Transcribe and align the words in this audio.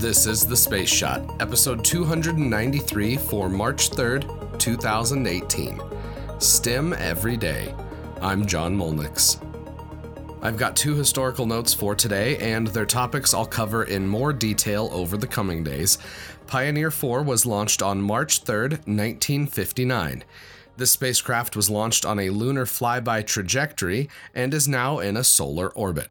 This 0.00 0.24
is 0.24 0.46
The 0.46 0.56
Space 0.56 0.88
Shot, 0.88 1.42
episode 1.42 1.84
293 1.84 3.18
for 3.18 3.50
March 3.50 3.90
3rd, 3.90 4.58
2018. 4.58 5.78
STEM 6.38 6.94
Every 6.94 7.36
Day. 7.36 7.74
I'm 8.22 8.46
John 8.46 8.74
Mulnix. 8.74 9.44
I've 10.40 10.56
got 10.56 10.74
two 10.74 10.94
historical 10.94 11.44
notes 11.44 11.74
for 11.74 11.94
today, 11.94 12.38
and 12.38 12.68
their 12.68 12.86
topics 12.86 13.34
I'll 13.34 13.44
cover 13.44 13.84
in 13.84 14.08
more 14.08 14.32
detail 14.32 14.88
over 14.90 15.18
the 15.18 15.26
coming 15.26 15.62
days. 15.62 15.98
Pioneer 16.46 16.90
4 16.90 17.22
was 17.22 17.44
launched 17.44 17.82
on 17.82 18.00
March 18.00 18.42
3rd, 18.42 18.70
1959. 18.86 20.24
This 20.78 20.92
spacecraft 20.92 21.56
was 21.56 21.68
launched 21.68 22.06
on 22.06 22.18
a 22.18 22.30
lunar 22.30 22.64
flyby 22.64 23.26
trajectory 23.26 24.08
and 24.34 24.54
is 24.54 24.66
now 24.66 25.00
in 25.00 25.18
a 25.18 25.24
solar 25.24 25.68
orbit. 25.74 26.08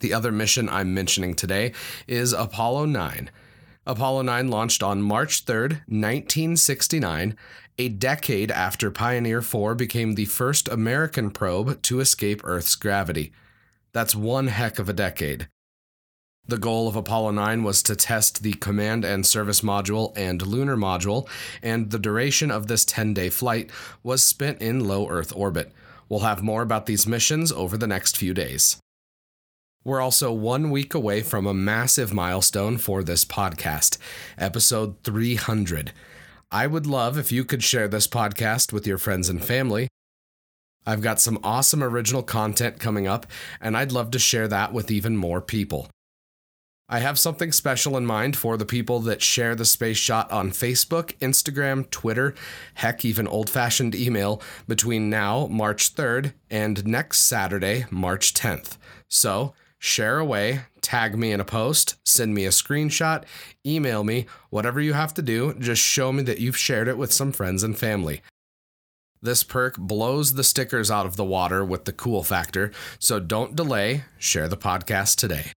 The 0.00 0.12
other 0.12 0.32
mission 0.32 0.68
I'm 0.68 0.92
mentioning 0.92 1.34
today 1.34 1.72
is 2.06 2.32
Apollo 2.32 2.86
9. 2.86 3.30
Apollo 3.86 4.22
9 4.22 4.48
launched 4.48 4.82
on 4.82 5.02
March 5.02 5.44
3rd, 5.44 5.82
1969, 5.86 7.36
a 7.78 7.88
decade 7.88 8.50
after 8.50 8.90
Pioneer 8.90 9.42
4 9.42 9.74
became 9.74 10.14
the 10.14 10.24
first 10.24 10.68
American 10.68 11.30
probe 11.30 11.82
to 11.82 12.00
escape 12.00 12.40
Earth's 12.44 12.76
gravity. 12.76 13.32
That's 13.92 14.14
one 14.14 14.46
heck 14.46 14.78
of 14.78 14.88
a 14.88 14.94
decade. 14.94 15.48
The 16.46 16.58
goal 16.58 16.88
of 16.88 16.96
Apollo 16.96 17.32
9 17.32 17.62
was 17.62 17.82
to 17.84 17.96
test 17.96 18.42
the 18.42 18.52
Command 18.54 19.04
and 19.04 19.24
Service 19.24 19.62
Module 19.62 20.12
and 20.16 20.46
Lunar 20.46 20.76
Module, 20.76 21.26
and 21.62 21.90
the 21.90 21.98
duration 21.98 22.50
of 22.50 22.66
this 22.66 22.84
10 22.84 23.14
day 23.14 23.30
flight 23.30 23.70
was 24.02 24.22
spent 24.22 24.60
in 24.60 24.86
low 24.86 25.08
Earth 25.08 25.32
orbit. 25.34 25.72
We'll 26.08 26.20
have 26.20 26.42
more 26.42 26.62
about 26.62 26.86
these 26.86 27.06
missions 27.06 27.50
over 27.50 27.76
the 27.78 27.86
next 27.86 28.18
few 28.18 28.34
days. 28.34 28.78
We're 29.86 30.00
also 30.00 30.32
one 30.32 30.70
week 30.70 30.94
away 30.94 31.20
from 31.20 31.46
a 31.46 31.52
massive 31.52 32.10
milestone 32.14 32.78
for 32.78 33.02
this 33.02 33.26
podcast, 33.26 33.98
episode 34.38 34.96
300. 35.04 35.92
I 36.50 36.66
would 36.66 36.86
love 36.86 37.18
if 37.18 37.30
you 37.30 37.44
could 37.44 37.62
share 37.62 37.86
this 37.86 38.08
podcast 38.08 38.72
with 38.72 38.86
your 38.86 38.96
friends 38.96 39.28
and 39.28 39.44
family. 39.44 39.88
I've 40.86 41.02
got 41.02 41.20
some 41.20 41.38
awesome 41.44 41.82
original 41.82 42.22
content 42.22 42.78
coming 42.78 43.06
up, 43.06 43.26
and 43.60 43.76
I'd 43.76 43.92
love 43.92 44.10
to 44.12 44.18
share 44.18 44.48
that 44.48 44.72
with 44.72 44.90
even 44.90 45.18
more 45.18 45.42
people. 45.42 45.90
I 46.88 47.00
have 47.00 47.18
something 47.18 47.52
special 47.52 47.98
in 47.98 48.06
mind 48.06 48.36
for 48.38 48.56
the 48.56 48.64
people 48.64 49.00
that 49.00 49.20
share 49.20 49.54
the 49.54 49.66
space 49.66 49.98
shot 49.98 50.32
on 50.32 50.50
Facebook, 50.50 51.14
Instagram, 51.18 51.90
Twitter, 51.90 52.34
heck, 52.72 53.04
even 53.04 53.28
old 53.28 53.50
fashioned 53.50 53.94
email 53.94 54.40
between 54.66 55.10
now, 55.10 55.46
March 55.48 55.94
3rd, 55.94 56.32
and 56.48 56.86
next 56.86 57.20
Saturday, 57.20 57.84
March 57.90 58.32
10th. 58.32 58.78
So, 59.10 59.52
share 59.84 60.18
away, 60.18 60.62
tag 60.80 61.16
me 61.16 61.30
in 61.30 61.40
a 61.40 61.44
post, 61.44 61.96
send 62.06 62.34
me 62.34 62.46
a 62.46 62.50
screenshot, 62.50 63.22
email 63.66 64.02
me, 64.02 64.24
whatever 64.48 64.80
you 64.80 64.94
have 64.94 65.12
to 65.12 65.20
do, 65.20 65.52
just 65.58 65.82
show 65.82 66.10
me 66.10 66.22
that 66.22 66.40
you've 66.40 66.56
shared 66.56 66.88
it 66.88 66.96
with 66.96 67.12
some 67.12 67.30
friends 67.32 67.62
and 67.62 67.78
family. 67.78 68.22
This 69.20 69.42
perk 69.42 69.76
blows 69.76 70.34
the 70.34 70.44
stickers 70.44 70.90
out 70.90 71.04
of 71.04 71.16
the 71.16 71.24
water 71.24 71.62
with 71.62 71.84
the 71.84 71.92
cool 71.92 72.22
factor, 72.22 72.72
so 72.98 73.20
don't 73.20 73.54
delay, 73.54 74.04
share 74.18 74.48
the 74.48 74.56
podcast 74.56 75.16
today. 75.16 75.52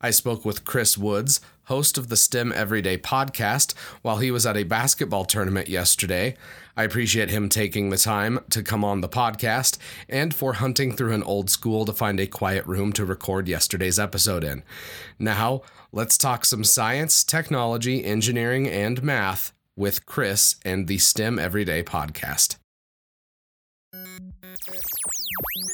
I 0.00 0.10
spoke 0.10 0.44
with 0.44 0.64
Chris 0.64 0.96
Woods, 0.96 1.40
host 1.64 1.98
of 1.98 2.08
the 2.08 2.16
STEM 2.16 2.52
Everyday 2.54 2.96
podcast, 2.96 3.74
while 4.02 4.16
he 4.16 4.30
was 4.30 4.46
at 4.46 4.56
a 4.56 4.62
basketball 4.62 5.24
tournament 5.24 5.68
yesterday. 5.68 6.36
I 6.76 6.84
appreciate 6.84 7.28
him 7.28 7.50
taking 7.50 7.90
the 7.90 7.98
time 7.98 8.40
to 8.50 8.62
come 8.62 8.82
on 8.82 9.02
the 9.02 9.08
podcast 9.08 9.76
and 10.08 10.32
for 10.32 10.54
hunting 10.54 10.96
through 10.96 11.12
an 11.12 11.22
old 11.22 11.50
school 11.50 11.84
to 11.84 11.92
find 11.92 12.18
a 12.18 12.26
quiet 12.26 12.66
room 12.66 12.92
to 12.94 13.04
record 13.04 13.46
yesterday's 13.46 13.98
episode 13.98 14.42
in. 14.42 14.62
Now, 15.18 15.62
let's 15.92 16.16
talk 16.16 16.46
some 16.46 16.64
science, 16.64 17.22
technology, 17.22 18.02
engineering, 18.04 18.66
and 18.68 19.02
math 19.02 19.52
with 19.76 20.06
Chris 20.06 20.56
and 20.64 20.88
the 20.88 20.98
STEM 20.98 21.38
Everyday 21.38 21.82
podcast. 21.82 22.56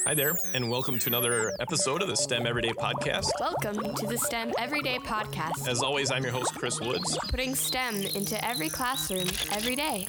Hi 0.05 0.15
there, 0.15 0.33
and 0.55 0.71
welcome 0.71 0.99
to 0.99 1.09
another 1.09 1.53
episode 1.61 2.01
of 2.01 2.09
the 2.09 2.17
STEM 2.17 2.47
Everyday 2.47 2.71
Podcast. 2.71 3.27
Welcome 3.41 3.95
to 3.97 4.07
the 4.07 4.17
STEM 4.17 4.53
Everyday 4.59 4.99
Podcast, 4.99 5.67
As 5.69 5.83
always, 5.83 6.11
I'm 6.13 6.23
your 6.23 6.33
host, 6.33 6.55
Chris 6.55 6.81
Woods. 6.81 7.19
putting 7.31 7.55
STEM 7.55 7.97
into 8.15 8.43
every 8.47 8.69
classroom 8.69 9.27
every 9.53 9.75
day. 9.75 10.07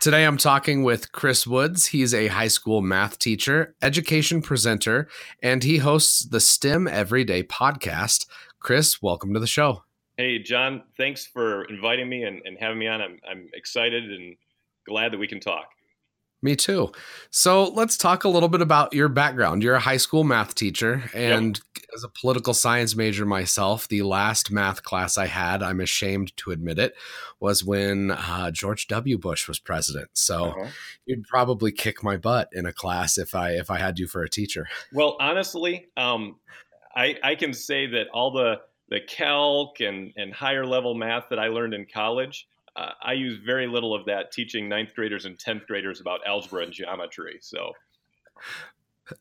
Today 0.00 0.24
I'm 0.26 0.36
talking 0.36 0.82
with 0.82 1.12
Chris 1.12 1.46
Woods. 1.46 1.86
He's 1.86 2.12
a 2.12 2.28
high 2.28 2.48
school 2.48 2.82
math 2.82 3.18
teacher, 3.18 3.74
education 3.80 4.42
presenter, 4.42 5.08
and 5.42 5.62
he 5.62 5.78
hosts 5.78 6.24
the 6.26 6.40
STEM 6.40 6.86
Everyday 6.88 7.42
podcast. 7.42 8.26
Chris, 8.58 9.00
welcome 9.00 9.32
to 9.34 9.40
the 9.40 9.46
show. 9.46 9.84
Hey, 10.20 10.38
John, 10.38 10.82
thanks 10.98 11.24
for 11.24 11.64
inviting 11.64 12.06
me 12.06 12.24
and, 12.24 12.42
and 12.44 12.58
having 12.60 12.78
me 12.78 12.86
on. 12.86 13.00
I'm, 13.00 13.18
I'm 13.26 13.48
excited 13.54 14.04
and 14.12 14.36
glad 14.86 15.14
that 15.14 15.18
we 15.18 15.26
can 15.26 15.40
talk. 15.40 15.64
Me 16.42 16.54
too. 16.54 16.92
So 17.30 17.70
let's 17.70 17.96
talk 17.96 18.24
a 18.24 18.28
little 18.28 18.50
bit 18.50 18.60
about 18.60 18.92
your 18.92 19.08
background. 19.08 19.62
You're 19.62 19.76
a 19.76 19.80
high 19.80 19.96
school 19.96 20.22
math 20.22 20.54
teacher, 20.54 21.04
and 21.14 21.58
as 21.94 22.04
a 22.04 22.10
political 22.20 22.52
science 22.52 22.94
major 22.94 23.24
myself, 23.24 23.88
the 23.88 24.02
last 24.02 24.50
math 24.50 24.82
class 24.82 25.16
I 25.16 25.24
had, 25.24 25.62
I'm 25.62 25.80
ashamed 25.80 26.36
to 26.36 26.50
admit 26.50 26.78
it, 26.78 26.94
was 27.40 27.64
when 27.64 28.10
uh, 28.10 28.50
George 28.50 28.88
W. 28.88 29.16
Bush 29.16 29.48
was 29.48 29.58
president. 29.58 30.10
So 30.12 30.48
Uh-huh. 30.48 30.68
you'd 31.06 31.24
probably 31.24 31.72
kick 31.72 32.04
my 32.04 32.18
butt 32.18 32.50
in 32.52 32.66
a 32.66 32.74
class 32.74 33.16
if 33.16 33.34
I 33.34 33.52
if 33.52 33.70
I 33.70 33.78
had 33.78 33.98
you 33.98 34.06
for 34.06 34.22
a 34.22 34.28
teacher. 34.28 34.68
Well, 34.92 35.16
honestly, 35.18 35.86
um, 35.96 36.36
I, 36.94 37.16
I 37.22 37.36
can 37.36 37.54
say 37.54 37.86
that 37.86 38.08
all 38.12 38.32
the, 38.32 38.56
the 38.90 39.00
calc 39.00 39.80
and, 39.80 40.12
and 40.16 40.32
higher 40.32 40.66
level 40.66 40.94
math 40.94 41.24
that 41.30 41.38
I 41.38 41.48
learned 41.48 41.74
in 41.74 41.86
college, 41.92 42.46
uh, 42.76 42.90
I 43.02 43.14
use 43.14 43.38
very 43.44 43.66
little 43.66 43.94
of 43.94 44.04
that 44.06 44.32
teaching 44.32 44.68
ninth 44.68 44.94
graders 44.94 45.24
and 45.24 45.38
10th 45.38 45.66
graders 45.66 46.00
about 46.00 46.20
algebra 46.26 46.64
and 46.64 46.72
geometry. 46.72 47.38
So, 47.40 47.72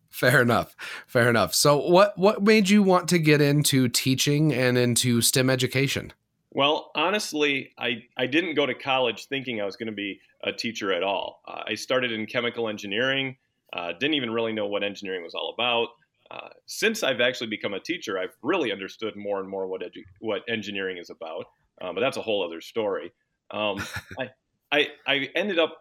Fair 0.09 0.41
enough. 0.41 0.75
Fair 1.08 1.29
enough. 1.29 1.53
So 1.56 1.78
what 1.78 2.18
what 2.18 2.44
made 2.44 2.69
you 2.69 2.84
want 2.84 3.08
to 3.09 3.19
get 3.19 3.41
into 3.41 3.88
teaching 3.88 4.53
and 4.53 4.78
into 4.78 5.22
STEM 5.22 5.50
education? 5.50 6.13
Well, 6.52 6.91
honestly, 6.96 7.72
I, 7.78 8.03
I 8.18 8.25
didn't 8.25 8.56
go 8.56 8.66
to 8.66 8.74
college 8.74 9.28
thinking 9.28 9.62
I 9.62 9.66
was 9.66 9.75
going 9.75 9.88
to 9.88 9.94
be 9.94 10.19
a 10.44 10.52
teacher 10.52 10.91
at 10.91 11.03
all. 11.03 11.41
Uh, 11.47 11.62
I 11.68 11.75
started 11.75 12.12
in 12.12 12.25
chemical 12.25 12.68
engineering, 12.68 13.38
uh, 13.72 13.94
didn't 13.94 14.16
even 14.16 14.31
really 14.31 14.52
know 14.52 14.66
what 14.66 14.84
engineering 14.84 15.24
was 15.24 15.35
all 15.35 15.53
about. 15.53 15.90
Uh, 16.31 16.50
since 16.67 17.03
I've 17.03 17.22
actually 17.22 17.47
become 17.47 17.73
a 17.73 17.79
teacher, 17.79 18.19
I've 18.19 18.35
really 18.44 18.72
understood 18.72 19.16
more 19.16 19.40
and 19.40 19.50
more 19.50 19.67
what 19.67 19.81
edu- 19.81 20.03
what 20.19 20.41
engineering 20.47 20.97
is 20.97 21.09
about. 21.09 21.45
Um, 21.81 21.95
but 21.95 22.01
that's 22.01 22.17
a 22.17 22.22
whole 22.22 22.45
other 22.45 22.62
story. 22.62 23.12
Um, 23.51 23.81
I, 24.19 24.29
I 24.72 24.88
I 25.07 25.29
ended 25.35 25.59
up 25.59 25.78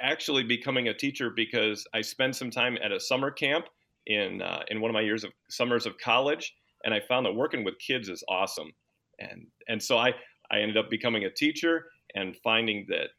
actually 0.00 0.42
becoming 0.42 0.88
a 0.88 0.94
teacher 0.94 1.30
because 1.30 1.86
I 1.92 2.00
spent 2.00 2.34
some 2.36 2.50
time 2.50 2.78
at 2.82 2.92
a 2.92 3.00
summer 3.00 3.30
camp 3.30 3.66
in 4.06 4.40
uh, 4.40 4.62
in 4.68 4.80
one 4.80 4.90
of 4.90 4.94
my 4.94 5.02
years 5.02 5.24
of 5.24 5.32
summers 5.50 5.84
of 5.84 5.98
college, 5.98 6.54
and 6.84 6.94
I 6.94 7.00
found 7.00 7.26
that 7.26 7.34
working 7.34 7.64
with 7.64 7.78
kids 7.78 8.08
is 8.08 8.24
awesome 8.28 8.72
and 9.20 9.46
and 9.68 9.82
so 9.82 9.98
I 9.98 10.14
I 10.50 10.60
ended 10.60 10.76
up 10.76 10.90
becoming 10.90 11.24
a 11.24 11.30
teacher 11.30 11.86
and 12.14 12.36
finding 12.42 12.86
that 12.88 13.10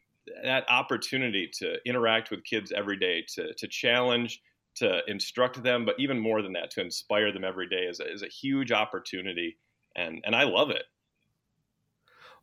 that 0.43 0.69
opportunity 0.69 1.49
to 1.59 1.75
interact 1.85 2.31
with 2.31 2.43
kids 2.43 2.71
every 2.75 2.97
day 2.97 3.23
to 3.35 3.53
to 3.53 3.67
challenge 3.67 4.41
to 4.75 5.01
instruct 5.07 5.61
them 5.63 5.85
but 5.85 5.95
even 5.99 6.19
more 6.19 6.41
than 6.41 6.53
that 6.53 6.71
to 6.71 6.81
inspire 6.81 7.31
them 7.31 7.43
every 7.43 7.67
day 7.67 7.83
is 7.83 7.99
a, 7.99 8.11
is 8.11 8.23
a 8.23 8.27
huge 8.27 8.71
opportunity 8.71 9.57
and 9.95 10.21
and 10.23 10.35
I 10.35 10.43
love 10.43 10.69
it 10.69 10.83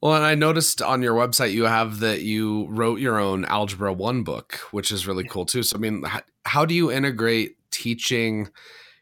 Well, 0.00 0.14
and 0.14 0.24
I 0.24 0.34
noticed 0.34 0.80
on 0.80 1.02
your 1.02 1.14
website 1.14 1.52
you 1.52 1.64
have 1.64 2.00
that 2.00 2.22
you 2.22 2.66
wrote 2.68 3.00
your 3.00 3.18
own 3.18 3.44
Algebra 3.46 3.92
1 3.92 4.22
book, 4.22 4.54
which 4.70 4.92
is 4.92 5.08
really 5.08 5.24
cool 5.24 5.44
too. 5.44 5.64
So 5.64 5.76
I 5.76 5.80
mean, 5.80 6.04
how, 6.04 6.20
how 6.44 6.64
do 6.64 6.72
you 6.74 6.92
integrate 6.92 7.56
teaching, 7.72 8.48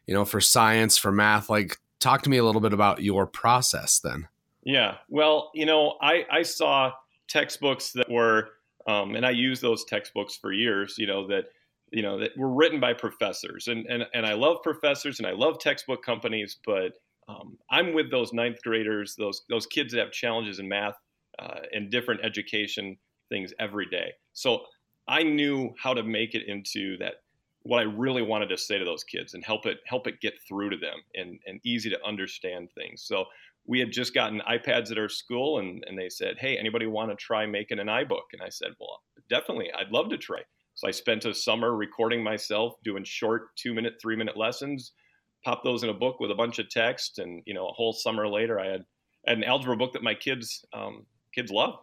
you 0.07 0.13
know, 0.15 0.25
for 0.25 0.41
science, 0.41 0.97
for 0.97 1.11
math? 1.11 1.49
Like 1.49 1.77
talk 1.99 2.23
to 2.23 2.29
me 2.29 2.37
a 2.37 2.43
little 2.43 2.61
bit 2.61 2.73
about 2.73 3.03
your 3.03 3.27
process 3.27 3.99
then. 3.99 4.27
Yeah. 4.63 4.95
Well, 5.07 5.51
you 5.53 5.65
know, 5.65 5.97
I, 6.01 6.25
I 6.31 6.41
saw 6.41 6.91
textbooks 7.27 7.91
that 7.93 8.09
were, 8.09 8.49
um, 8.87 9.15
and 9.15 9.25
I 9.25 9.31
used 9.31 9.61
those 9.61 9.85
textbooks 9.85 10.35
for 10.35 10.51
years, 10.51 10.95
you 10.97 11.07
know, 11.07 11.27
that, 11.27 11.45
you 11.91 12.01
know, 12.01 12.19
that 12.19 12.37
were 12.37 12.53
written 12.53 12.79
by 12.79 12.93
professors. 12.93 13.67
And, 13.67 13.85
and, 13.87 14.05
and 14.13 14.25
I 14.25 14.33
love 14.33 14.57
professors 14.63 15.19
and 15.19 15.27
I 15.27 15.31
love 15.31 15.59
textbook 15.59 16.03
companies, 16.03 16.57
but 16.65 16.93
um, 17.29 17.57
I'm 17.69 17.93
with 17.93 18.11
those 18.11 18.33
ninth 18.33 18.61
graders, 18.63 19.15
those, 19.15 19.43
those 19.49 19.65
kids 19.65 19.93
that 19.93 19.99
have 19.99 20.11
challenges 20.11 20.59
in 20.59 20.67
math 20.67 20.95
uh, 21.39 21.59
and 21.71 21.89
different 21.89 22.21
education 22.23 22.97
things 23.29 23.53
every 23.59 23.85
day. 23.85 24.11
So 24.33 24.61
I 25.07 25.23
knew 25.23 25.73
how 25.81 25.93
to 25.93 26.03
make 26.03 26.35
it 26.35 26.47
into 26.47 26.97
that 26.97 27.15
what 27.63 27.79
I 27.79 27.83
really 27.83 28.21
wanted 28.21 28.47
to 28.49 28.57
say 28.57 28.77
to 28.77 28.85
those 28.85 29.03
kids 29.03 29.33
and 29.33 29.43
help 29.43 29.65
it 29.65 29.79
help 29.85 30.07
it 30.07 30.21
get 30.21 30.33
through 30.47 30.69
to 30.69 30.77
them 30.77 30.95
and, 31.15 31.37
and 31.45 31.59
easy 31.65 31.89
to 31.89 32.05
understand 32.05 32.69
things. 32.71 33.03
So 33.03 33.25
we 33.65 33.79
had 33.79 33.91
just 33.91 34.13
gotten 34.13 34.41
iPads 34.49 34.91
at 34.91 34.97
our 34.97 35.09
school 35.09 35.59
and, 35.59 35.83
and 35.87 35.97
they 35.97 36.07
said, 36.09 36.37
Hey, 36.39 36.57
anybody 36.57 36.87
want 36.87 37.11
to 37.11 37.15
try 37.17 37.45
making 37.45 37.79
an 37.79 37.87
iBook? 37.87 38.31
And 38.31 38.41
I 38.41 38.49
said, 38.49 38.69
Well, 38.79 39.01
definitely, 39.29 39.69
I'd 39.77 39.91
love 39.91 40.09
to 40.09 40.17
try. 40.17 40.39
So 40.77 40.87
I 40.87 40.91
spent 40.91 41.25
a 41.25 41.33
summer 41.33 41.75
recording 41.75 42.23
myself 42.23 42.75
doing 42.83 43.03
short 43.03 43.55
two 43.55 43.73
minute, 43.73 43.95
three 43.99 44.15
minute 44.15 44.37
lessons, 44.37 44.91
pop 45.43 45.63
those 45.63 45.81
in 45.81 45.89
a 45.89 45.93
book 45.93 46.19
with 46.19 46.29
a 46.29 46.35
bunch 46.35 46.59
of 46.59 46.69
text, 46.69 47.17
and 47.17 47.41
you 47.47 47.55
know, 47.55 47.67
a 47.67 47.73
whole 47.73 47.93
summer 47.93 48.27
later, 48.27 48.59
I 48.59 48.67
had, 48.67 48.85
had 49.25 49.37
an 49.39 49.43
algebra 49.43 49.75
book 49.75 49.93
that 49.93 50.03
my 50.03 50.13
kids 50.13 50.63
um, 50.73 51.07
kids 51.33 51.51
love. 51.51 51.79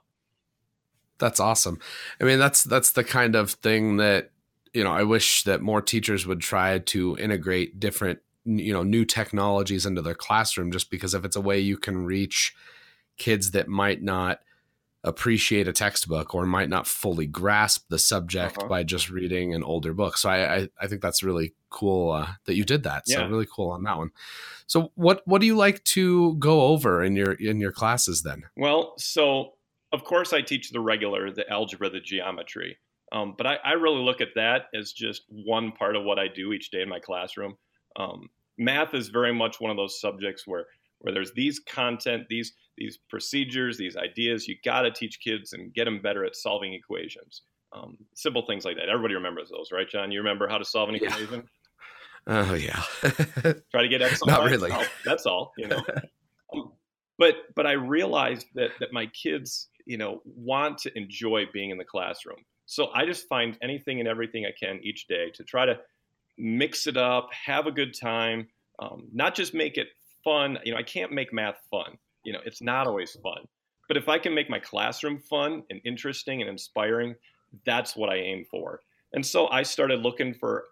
That's 1.19 1.41
awesome. 1.41 1.81
I 2.21 2.25
mean, 2.25 2.39
that's 2.39 2.63
that's 2.63 2.93
the 2.93 3.03
kind 3.03 3.35
of 3.35 3.51
thing 3.51 3.97
that 3.97 4.31
you 4.73 4.85
know. 4.85 4.93
I 4.93 5.03
wish 5.03 5.43
that 5.43 5.61
more 5.61 5.83
teachers 5.83 6.25
would 6.25 6.41
try 6.41 6.79
to 6.79 7.17
integrate 7.19 7.81
different 7.81 8.21
you 8.45 8.73
know 8.73 8.85
new 8.85 9.05
technologies 9.05 9.87
into 9.87 10.03
their 10.03 10.15
classroom, 10.15 10.71
just 10.71 10.89
because 10.89 11.15
if 11.15 11.25
it's 11.25 11.35
a 11.35 11.41
way 11.41 11.59
you 11.59 11.79
can 11.79 12.05
reach 12.05 12.55
kids 13.17 13.51
that 13.51 13.67
might 13.67 14.05
not 14.05 14.39
appreciate 15.05 15.69
a 15.69 15.73
textbook 15.73 16.35
or 16.35 16.47
might 16.47 16.71
not 16.71 16.87
fully 16.87 17.27
grasp 17.27 17.85
the 17.91 17.99
subject 17.99 18.59
uh-huh. 18.59 18.69
by 18.69 18.83
just 18.83 19.11
reading 19.11 19.55
an 19.55 19.63
older 19.63 19.93
book. 19.93 20.17
So 20.17 20.31
I 20.31 20.55
I, 20.55 20.69
I 20.81 20.87
think 20.87 21.03
that's 21.03 21.23
really 21.23 21.55
cool 21.71 22.13
uh, 22.13 22.29
that 22.47 22.57
you 22.57 22.65
did 22.65 22.83
that. 22.85 23.05
Yeah. 23.07 23.19
So 23.19 23.29
really 23.29 23.47
cool 23.55 23.71
on 23.71 23.85
that 23.85 23.99
one. 23.99 24.11
So 24.67 24.91
what 24.95 25.23
what 25.27 25.41
do 25.41 25.47
you 25.47 25.57
like 25.57 25.85
to 25.85 26.35
go 26.37 26.63
over 26.63 27.05
in 27.05 27.15
your 27.15 27.33
in 27.33 27.61
your 27.61 27.73
classes 27.73 28.23
then? 28.23 28.45
Well, 28.57 28.95
so 28.99 29.53
of 29.93 30.05
course 30.05 30.33
I 30.33 30.41
teach 30.41 30.71
the 30.71 30.81
regular, 30.81 31.31
the 31.31 31.49
algebra, 31.49 31.91
the 31.91 32.01
geometry. 32.01 32.79
Um, 33.13 33.35
but 33.37 33.47
I, 33.47 33.59
I, 33.65 33.73
really 33.73 34.01
look 34.01 34.21
at 34.21 34.35
that 34.35 34.63
as 34.75 34.93
just 34.93 35.23
one 35.29 35.71
part 35.71 35.95
of 35.95 36.03
what 36.03 36.19
I 36.19 36.27
do 36.27 36.53
each 36.53 36.71
day 36.71 36.83
in 36.83 36.89
my 36.89 36.99
classroom. 36.99 37.55
Um, 37.97 38.29
math 38.59 38.93
is 38.93 39.09
very 39.09 39.33
much 39.33 39.61
one 39.61 39.71
of 39.71 39.77
those 39.77 40.01
subjects 40.01 40.47
where 40.47 40.67
where 41.05 41.13
there's 41.13 41.33
these 41.33 41.61
content, 41.61 42.25
these 42.31 42.55
these 42.79 42.99
procedures, 43.11 43.77
these 43.77 43.95
ideas. 43.97 44.49
You 44.49 44.57
got 44.65 44.83
to 44.83 44.91
teach 44.91 45.21
kids 45.21 45.53
and 45.53 45.73
get 45.73 45.85
them 45.85 46.01
better 46.01 46.25
at 46.25 46.35
solving 46.35 46.73
equations. 46.73 47.43
Um, 47.73 47.99
simple 48.15 48.45
things 48.47 48.65
like 48.65 48.77
that. 48.77 48.89
Everybody 48.89 49.15
remembers 49.15 49.51
those, 49.51 49.71
right, 49.71 49.89
John? 49.89 50.11
You 50.11 50.21
remember 50.21 50.49
how 50.49 50.59
to 50.59 50.65
solve 50.65 50.89
an 50.89 50.97
yeah. 50.97 51.09
equation? 51.09 51.45
Oh 52.27 52.55
yeah. 52.55 52.81
Try 53.71 53.83
to 53.83 53.89
get 53.89 54.01
X. 54.01 54.25
Not 54.25 54.45
really. 54.45 54.73
That's 55.05 55.27
all. 55.27 55.53
You 55.57 55.69
know. 55.69 55.83
Um, 56.55 56.73
but 57.19 57.35
but 57.57 57.67
I 57.67 57.73
realized 57.73 58.47
that 58.55 58.71
that 58.81 58.93
my 58.93 59.07
kids, 59.07 59.69
you 59.87 59.97
know, 59.97 60.21
want 60.25 60.79
to 60.79 60.97
enjoy 60.97 61.45
being 61.53 61.71
in 61.71 61.79
the 61.79 61.85
classroom. 61.85 62.37
So 62.67 62.91
I 62.95 63.07
just 63.07 63.27
find 63.29 63.57
anything 63.63 63.99
and 63.99 64.09
everything 64.09 64.47
I 64.47 64.53
can 64.59 64.79
each 64.83 65.07
day 65.07 65.31
to 65.35 65.43
try 65.43 65.65
to 65.65 65.79
mix 66.37 66.87
it 66.87 66.97
up, 66.97 67.29
have 67.33 67.67
a 67.67 67.73
good 67.73 67.95
time, 67.99 68.49
um, 68.79 69.09
not 69.13 69.35
just 69.35 69.55
make 69.55 69.79
it 69.79 69.89
fun. 70.25 70.59
You 70.65 70.73
know, 70.73 70.79
I 70.79 70.83
can't 70.83 71.13
make 71.13 71.33
math 71.33 71.61
fun. 71.71 71.99
You 72.25 72.33
know, 72.33 72.41
it's 72.45 72.63
not 72.63 72.87
always 72.87 73.13
fun. 73.23 73.47
But 73.87 73.97
if 73.97 74.09
I 74.09 74.19
can 74.19 74.35
make 74.35 74.49
my 74.49 74.59
classroom 74.59 75.19
fun 75.19 75.63
and 75.71 75.81
interesting 75.85 76.41
and 76.41 76.49
inspiring, 76.49 77.15
that's 77.67 77.95
what 77.95 78.09
I 78.09 78.17
aim 78.17 78.45
for. 78.51 78.81
And 79.13 79.25
so 79.25 79.49
I 79.49 79.63
started 79.63 80.01
looking 80.01 80.35
for 80.35 80.65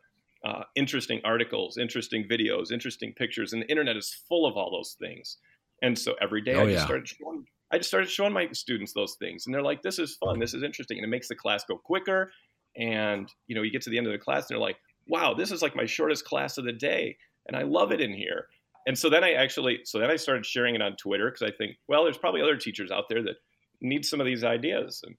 uh, 0.45 0.65
interesting 0.75 1.21
articles, 1.25 1.79
interesting 1.79 2.27
videos, 2.29 2.73
interesting 2.73 3.13
pictures, 3.13 3.53
and 3.53 3.63
the 3.63 3.69
internet 3.69 3.97
is 3.97 4.17
full 4.29 4.47
of 4.47 4.57
all 4.57 4.71
those 4.71 4.97
things. 4.99 5.39
And 5.83 5.97
so 5.97 6.15
every 6.21 6.41
day 6.41 6.55
oh, 6.55 6.63
I 6.63 6.67
just 6.67 6.79
yeah. 6.79 6.85
started 6.85 7.09
showing, 7.09 7.45
I 7.71 7.79
just 7.79 7.89
started 7.89 8.11
showing 8.11 8.33
my 8.33 8.49
students 8.53 8.93
those 8.93 9.15
things, 9.15 9.47
and 9.47 9.55
they're 9.55 9.63
like, 9.63 9.83
"This 9.83 9.99
is 9.99 10.17
fun. 10.17 10.39
This 10.39 10.55
is 10.55 10.63
interesting," 10.63 10.99
and 10.99 11.05
it 11.05 11.09
makes 11.09 11.29
the 11.29 11.35
class 11.35 11.65
go 11.65 11.77
quicker. 11.77 12.33
And 12.77 13.29
you 13.47 13.55
know, 13.55 13.63
you 13.63 13.71
get 13.71 13.83
to 13.83 13.91
the 13.91 13.99
end 13.99 14.07
of 14.07 14.13
the 14.13 14.19
class, 14.19 14.43
and 14.43 14.57
they're 14.57 14.59
like, 14.59 14.79
"Wow, 15.07 15.35
this 15.35 15.53
is 15.53 15.63
like 15.63 15.77
my 15.77 15.87
shortest 15.87 16.25
class 16.25 16.59
of 16.59 16.65
the 16.65 16.73
day, 16.73 17.17
and 17.47 17.57
I 17.57 17.63
love 17.63 17.93
it 17.93 18.01
in 18.01 18.13
here." 18.13 18.49
And 18.87 18.99
so 18.99 19.09
then 19.09 19.25
I 19.25 19.33
actually, 19.33 19.81
so 19.85 19.99
then 19.99 20.11
I 20.11 20.17
started 20.17 20.45
sharing 20.45 20.75
it 20.75 20.83
on 20.83 20.97
Twitter 20.97 21.31
because 21.31 21.43
I 21.43 21.55
think, 21.57 21.77
well, 21.89 22.05
there's 22.05 22.19
probably 22.19 22.43
other 22.43 22.57
teachers 22.57 22.91
out 22.91 23.09
there 23.09 23.23
that 23.23 23.37
need 23.81 24.05
some 24.05 24.21
of 24.21 24.27
these 24.27 24.45
ideas, 24.45 25.03
and, 25.05 25.17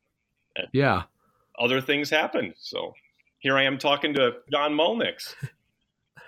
and 0.55 0.67
yeah, 0.73 1.03
other 1.59 1.81
things 1.81 2.09
happen. 2.09 2.53
So 2.57 2.93
here 3.39 3.57
I 3.57 3.63
am 3.63 3.77
talking 3.77 4.13
to 4.15 4.31
John 4.51 4.73
Mulnix. 4.73 5.35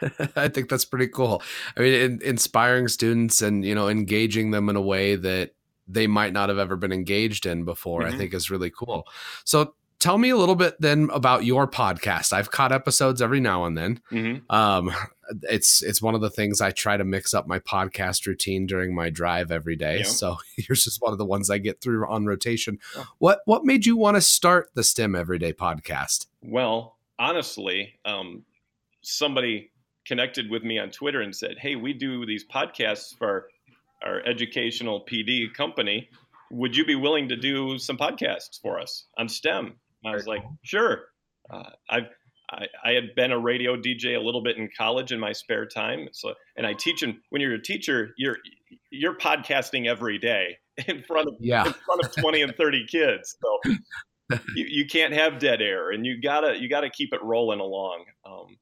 I 0.36 0.48
think 0.50 0.70
that's 0.70 0.86
pretty 0.86 1.08
cool. 1.08 1.42
I 1.78 1.82
mean, 1.82 1.94
in, 1.94 2.22
inspiring 2.22 2.88
students 2.88 3.42
and 3.42 3.66
you 3.66 3.76
know 3.76 3.88
engaging 3.88 4.52
them 4.52 4.70
in 4.70 4.76
a 4.76 4.82
way 4.82 5.16
that 5.16 5.52
they 5.88 6.08
might 6.08 6.34
not 6.34 6.50
have 6.50 6.58
ever 6.58 6.76
been 6.76 6.92
engaged 6.92 7.46
in 7.46 7.64
before, 7.64 8.02
mm-hmm. 8.02 8.16
I 8.16 8.18
think 8.18 8.34
is 8.34 8.52
really 8.52 8.72
cool. 8.72 9.08
So 9.44 9.76
tell 10.06 10.19
me 10.19 10.30
a 10.30 10.38
little 10.38 10.56
bit 10.56 10.80
then 10.80 11.10
about 11.12 11.46
your 11.46 11.68
podcast. 11.68 12.31
I've 12.31 12.52
caught 12.52 12.72
episodes 12.72 13.24
every 13.24 13.40
now 13.40 13.66
and 13.66 13.75
then. 13.75 14.00
Mm-hmm. 14.12 14.56
Um, 14.56 14.92
it's 15.50 15.81
it's 15.81 16.00
one 16.00 16.13
of 16.13 16.22
the 16.22 16.30
things 16.30 16.62
I 16.62 16.69
try 16.69 16.96
to 16.96 17.04
mix 17.04 17.34
up 17.34 17.48
my 17.48 17.57
podcast 17.57 18.28
routine 18.28 18.68
during 18.68 18.94
my 18.94 19.10
drive 19.10 19.52
every 19.52 19.75
day. 19.75 19.98
Yeah. 20.00 20.04
So 20.04 20.38
here's 20.57 20.84
just 20.84 21.02
one 21.02 21.12
of 21.12 21.18
the 21.18 21.25
ones 21.25 21.50
I 21.50 21.57
get 21.57 21.81
through 21.81 22.07
on 22.07 22.28
rotation. 22.28 22.78
What 23.18 23.40
what 23.46 23.66
made 23.66 23.88
you 23.88 23.98
want 23.98 24.13
to 24.13 24.22
start 24.22 24.69
the 24.75 24.84
STEM 24.84 25.16
Everyday 25.16 25.54
podcast? 25.54 26.28
Well, 26.44 26.98
honestly, 27.18 27.96
um, 28.06 28.46
somebody 29.01 29.72
connected 30.06 30.51
with 30.51 30.63
me 30.63 30.78
on 30.78 30.92
Twitter 30.92 31.22
and 31.22 31.36
said, 31.36 31.58
"Hey, 31.58 31.75
we 31.75 31.94
do 31.94 32.28
these 32.28 32.46
podcasts 32.46 33.18
for 33.18 33.50
our 34.04 34.22
educational 34.28 35.04
PD 35.04 35.51
company. 35.51 36.10
Would 36.51 36.78
you 36.78 36.86
be 36.86 36.94
willing 36.94 37.28
to 37.30 37.36
do 37.36 37.80
some 37.80 37.98
podcasts 37.98 38.62
for 38.62 38.80
us 38.80 39.08
on 39.18 39.28
STEM?" 39.28 39.80
And 40.06 40.13
I 40.13 40.16
was 40.16 40.28
like, 40.28 40.44
"Sure." 40.63 41.06
Uh, 41.50 41.69
I've 41.90 42.07
I, 42.50 42.68
I, 42.84 42.92
had 42.92 43.16
been 43.16 43.31
a 43.31 43.40
radio 43.40 43.75
DJ 43.75 44.16
a 44.16 44.19
little 44.19 44.44
bit 44.44 44.57
in 44.57 44.69
college 44.78 45.12
in 45.12 45.19
my 45.19 45.31
spare 45.31 45.66
time. 45.66 46.07
So, 46.12 46.34
and 46.56 46.66
I 46.66 46.74
teach. 46.74 47.02
And 47.02 47.16
when 47.30 47.42
you're 47.42 47.54
a 47.54 47.62
teacher, 47.62 48.13
you're 48.18 48.38
you're 48.92 49.18
podcasting 49.18 49.88
every 49.88 50.18
day 50.18 50.57
in 50.88 51.04
front 51.04 51.28
of 51.28 51.36
yeah. 51.40 51.66
in 51.66 51.74
front 51.74 52.04
of 52.04 52.16
twenty 52.16 52.42
and 52.42 52.56
thirty 52.56 52.86
kids. 52.88 53.36
So 53.42 53.74
you, 54.56 54.66
you 54.68 54.86
can't 54.86 55.13
have 55.13 55.40
dead 55.40 55.62
air, 55.62 55.92
and 55.92 56.06
you 56.06 56.22
gotta 56.22 56.60
you 56.60 56.69
gotta 56.69 56.90
keep 56.90 57.13
it 57.13 57.24
rolling 57.24 57.60
along. 57.60 58.06
Um, 58.25 58.58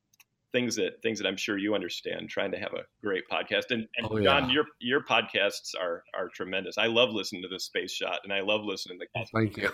things 0.51 0.75
that 0.75 1.01
things 1.01 1.19
that 1.19 1.28
I'm 1.28 1.38
sure 1.38 1.57
you 1.57 1.75
understand. 1.75 2.30
Trying 2.30 2.51
to 2.51 2.60
have 2.60 2.74
a 2.74 2.84
great 3.04 3.24
podcast, 3.31 3.72
and, 3.72 3.88
and 3.98 4.07
oh, 4.10 4.22
John, 4.22 4.48
yeah. 4.48 4.56
your 4.56 4.66
your 4.80 5.04
podcasts 5.04 5.72
are 5.80 6.04
are 6.13 6.30
tremendous. 6.30 6.78
I 6.78 6.88
love 6.88 7.10
listening 7.10 7.42
to 7.42 7.50
the 7.50 7.60
Space 7.60 7.92
Shot, 7.92 8.19
and 8.24 8.31
I 8.31 8.42
love 8.42 8.62
listening 8.63 9.00
to. 9.00 9.06
Oh, 9.18 9.24
thank 9.34 9.57
you. 9.57 9.72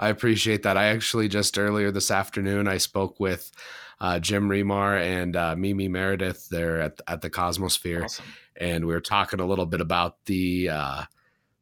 I 0.00 0.08
appreciate 0.08 0.62
that. 0.62 0.78
I 0.78 0.86
actually 0.86 1.28
just 1.28 1.58
earlier 1.58 1.90
this 1.90 2.10
afternoon 2.10 2.66
I 2.66 2.78
spoke 2.78 3.20
with 3.20 3.52
uh, 4.00 4.18
Jim 4.18 4.48
Remar 4.48 4.98
and 4.98 5.36
uh, 5.36 5.54
Mimi 5.56 5.88
Meredith 5.88 6.48
there 6.48 6.80
at 6.80 7.00
at 7.06 7.20
the 7.20 7.28
Cosmosphere, 7.28 8.04
awesome. 8.04 8.24
and 8.56 8.86
we 8.86 8.94
were 8.94 9.00
talking 9.00 9.40
a 9.40 9.46
little 9.46 9.66
bit 9.66 9.82
about 9.82 10.24
the 10.24 10.70
uh, 10.70 11.02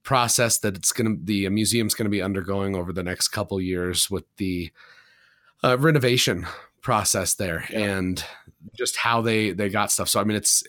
process 0.05 0.58
that 0.58 0.76
it's 0.76 0.93
going 0.93 1.19
to 1.19 1.25
the 1.25 1.49
museum's 1.49 1.94
going 1.94 2.06
to 2.06 2.11
be 2.11 2.23
undergoing 2.23 2.76
over 2.76 2.93
the 2.93 3.02
next 3.02 3.29
couple 3.29 3.61
years 3.61 4.08
with 4.08 4.24
the 4.36 4.70
uh, 5.65 5.77
renovation 5.77 6.46
process 6.81 7.34
there 7.34 7.67
yeah. 7.70 7.81
and 7.81 8.24
just 8.77 8.96
how 8.96 9.20
they 9.20 9.51
they 9.51 9.69
got 9.69 9.91
stuff. 9.91 10.08
So 10.08 10.20
I 10.20 10.24
mean, 10.24 10.36
it's 10.36 10.63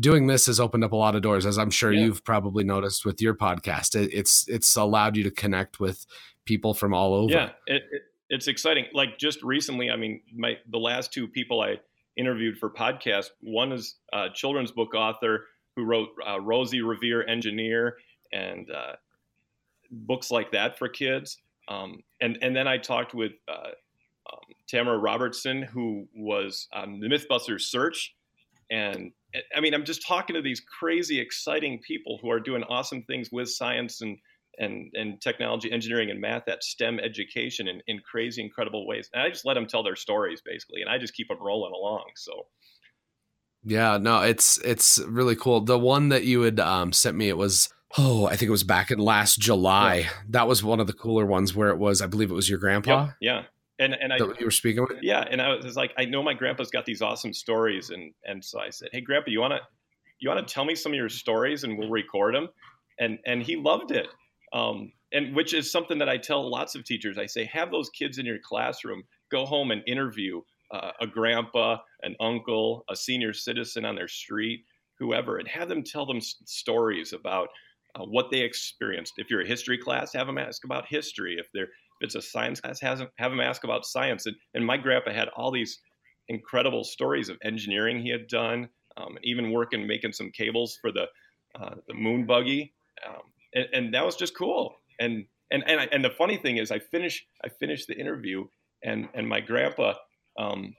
doing 0.00 0.26
this 0.26 0.46
has 0.46 0.58
opened 0.58 0.82
up 0.82 0.90
a 0.90 0.96
lot 0.96 1.14
of 1.14 1.22
doors, 1.22 1.46
as 1.46 1.58
I'm 1.58 1.70
sure 1.70 1.92
yeah. 1.92 2.00
you've 2.00 2.24
probably 2.24 2.64
noticed 2.64 3.04
with 3.06 3.22
your 3.22 3.34
podcast. 3.34 3.94
It, 3.94 4.10
it's 4.12 4.48
it's 4.48 4.74
allowed 4.74 5.16
you 5.16 5.22
to 5.22 5.30
connect 5.30 5.78
with 5.78 6.04
people 6.44 6.74
from 6.74 6.94
all 6.94 7.14
over. 7.14 7.32
Yeah, 7.32 7.50
it, 7.66 7.82
it, 7.90 8.02
it's 8.28 8.48
exciting. 8.48 8.86
Like 8.92 9.18
just 9.18 9.42
recently, 9.42 9.90
I 9.90 9.96
mean, 9.96 10.20
my 10.34 10.58
the 10.70 10.78
last 10.78 11.12
two 11.12 11.28
people 11.28 11.60
I 11.60 11.76
interviewed 12.16 12.58
for 12.58 12.70
podcast. 12.70 13.30
One 13.40 13.72
is 13.72 13.96
a 14.12 14.28
children's 14.32 14.70
book 14.70 14.94
author 14.94 15.46
who 15.76 15.84
wrote 15.84 16.08
uh, 16.26 16.40
Rosie 16.40 16.82
Revere 16.82 17.26
Engineer 17.26 17.96
and 18.32 18.70
uh, 18.70 18.92
books 19.90 20.30
like 20.30 20.52
that 20.52 20.78
for 20.78 20.88
kids. 20.88 21.38
Um, 21.68 22.02
and 22.20 22.38
and 22.42 22.54
then 22.54 22.68
I 22.68 22.78
talked 22.78 23.14
with 23.14 23.32
uh, 23.48 23.70
um, 24.32 24.54
Tamara 24.68 24.98
Robertson, 24.98 25.62
who 25.62 26.06
was 26.14 26.68
um, 26.72 27.00
the 27.00 27.08
MythBusters 27.08 27.62
Search, 27.62 28.14
and 28.70 29.12
I 29.56 29.60
mean, 29.60 29.74
I'm 29.74 29.84
just 29.84 30.06
talking 30.06 30.34
to 30.34 30.42
these 30.42 30.60
crazy, 30.60 31.20
exciting 31.20 31.80
people 31.80 32.18
who 32.22 32.30
are 32.30 32.40
doing 32.40 32.62
awesome 32.64 33.02
things 33.02 33.30
with 33.32 33.50
science 33.50 34.00
and 34.00 34.18
and, 34.58 34.90
and 34.94 35.20
technology, 35.20 35.70
engineering, 35.70 36.10
and 36.10 36.20
math, 36.20 36.44
that 36.46 36.62
STEM 36.62 37.00
education 37.00 37.68
in, 37.68 37.80
in 37.86 38.00
crazy, 38.00 38.42
incredible 38.42 38.86
ways. 38.86 39.10
And 39.12 39.22
I 39.22 39.28
just 39.28 39.44
let 39.44 39.54
them 39.54 39.66
tell 39.66 39.82
their 39.82 39.96
stories 39.96 40.42
basically, 40.44 40.80
and 40.80 40.90
I 40.90 40.98
just 40.98 41.14
keep 41.14 41.28
them 41.28 41.38
rolling 41.40 41.72
along. 41.72 42.04
So, 42.16 42.46
yeah, 43.64 43.98
no, 43.98 44.22
it's 44.22 44.58
it's 44.58 44.98
really 45.06 45.36
cool. 45.36 45.60
The 45.60 45.78
one 45.78 46.10
that 46.10 46.24
you 46.24 46.42
had 46.42 46.60
um, 46.60 46.92
sent 46.92 47.16
me, 47.16 47.28
it 47.28 47.36
was 47.36 47.70
oh, 47.98 48.26
I 48.26 48.36
think 48.36 48.48
it 48.48 48.52
was 48.52 48.64
back 48.64 48.90
in 48.90 48.98
last 48.98 49.38
July. 49.38 49.96
Yeah. 49.96 50.10
That 50.30 50.48
was 50.48 50.62
one 50.62 50.80
of 50.80 50.86
the 50.86 50.92
cooler 50.92 51.26
ones 51.26 51.54
where 51.54 51.68
it 51.68 51.78
was, 51.78 52.02
I 52.02 52.06
believe 52.06 52.30
it 52.30 52.34
was 52.34 52.48
your 52.48 52.58
grandpa. 52.58 53.10
Yeah. 53.20 53.34
yeah. 53.34 53.42
And 53.78 53.94
and 53.94 54.12
I 54.12 54.18
you 54.18 54.44
were 54.44 54.52
speaking 54.52 54.86
with. 54.88 54.98
Yeah, 55.02 55.24
and 55.28 55.42
I 55.42 55.52
was 55.56 55.74
like, 55.74 55.92
I 55.98 56.04
know 56.04 56.22
my 56.22 56.32
grandpa's 56.32 56.70
got 56.70 56.86
these 56.86 57.02
awesome 57.02 57.34
stories, 57.34 57.90
and 57.90 58.12
and 58.24 58.44
so 58.44 58.60
I 58.60 58.70
said, 58.70 58.90
hey, 58.92 59.00
grandpa, 59.00 59.32
you 59.32 59.40
wanna 59.40 59.58
you 60.20 60.28
wanna 60.28 60.44
tell 60.44 60.64
me 60.64 60.76
some 60.76 60.92
of 60.92 60.96
your 60.96 61.08
stories, 61.08 61.64
and 61.64 61.76
we'll 61.76 61.90
record 61.90 62.36
them. 62.36 62.48
And 63.00 63.18
and 63.26 63.42
he 63.42 63.56
loved 63.56 63.90
it. 63.90 64.06
Um, 64.54 64.92
and 65.12 65.34
which 65.34 65.52
is 65.52 65.70
something 65.70 65.98
that 65.98 66.08
I 66.08 66.16
tell 66.16 66.48
lots 66.48 66.74
of 66.74 66.84
teachers. 66.84 67.18
I 67.18 67.26
say, 67.26 67.44
have 67.44 67.70
those 67.70 67.90
kids 67.90 68.18
in 68.18 68.26
your 68.26 68.38
classroom 68.38 69.02
go 69.30 69.44
home 69.44 69.70
and 69.70 69.82
interview 69.86 70.40
uh, 70.72 70.92
a 71.00 71.06
grandpa, 71.06 71.78
an 72.02 72.16
uncle, 72.20 72.84
a 72.88 72.96
senior 72.96 73.32
citizen 73.32 73.84
on 73.84 73.94
their 73.94 74.08
street, 74.08 74.64
whoever, 74.98 75.38
and 75.38 75.48
have 75.48 75.68
them 75.68 75.82
tell 75.82 76.06
them 76.06 76.16
s- 76.16 76.36
stories 76.46 77.12
about 77.12 77.48
uh, 77.94 78.04
what 78.04 78.30
they 78.30 78.40
experienced. 78.40 79.14
If 79.18 79.30
you're 79.30 79.42
a 79.42 79.46
history 79.46 79.78
class, 79.78 80.12
have 80.14 80.26
them 80.26 80.38
ask 80.38 80.64
about 80.64 80.86
history. 80.88 81.36
If 81.38 81.46
they're 81.52 81.64
if 82.00 82.06
it's 82.06 82.14
a 82.16 82.22
science 82.22 82.60
class, 82.60 82.80
have 82.80 82.98
them, 82.98 83.08
have 83.18 83.30
them 83.30 83.40
ask 83.40 83.62
about 83.62 83.84
science. 83.84 84.26
And, 84.26 84.34
and 84.54 84.66
my 84.66 84.76
grandpa 84.76 85.12
had 85.12 85.28
all 85.36 85.52
these 85.52 85.80
incredible 86.28 86.82
stories 86.82 87.28
of 87.28 87.36
engineering 87.44 88.00
he 88.00 88.10
had 88.10 88.26
done, 88.26 88.68
um, 88.96 89.16
even 89.22 89.52
working 89.52 89.86
making 89.86 90.12
some 90.12 90.30
cables 90.30 90.76
for 90.80 90.90
the 90.90 91.06
uh, 91.60 91.76
the 91.86 91.94
moon 91.94 92.26
buggy, 92.26 92.74
um, 93.06 93.22
and, 93.54 93.66
and, 93.72 93.94
that 93.94 94.04
was 94.04 94.16
just 94.16 94.36
cool. 94.36 94.76
And 94.98 95.24
and 95.50 95.62
and 95.66 95.80
I, 95.80 95.88
and 95.92 96.04
the 96.04 96.10
funny 96.10 96.36
thing 96.36 96.56
is, 96.56 96.70
I 96.70 96.78
finished 96.78 97.24
I 97.44 97.48
finished 97.48 97.88
the 97.88 97.98
interview, 97.98 98.44
and 98.82 99.08
and 99.14 99.28
my 99.28 99.40
grandpa 99.40 99.94
um, 100.38 100.74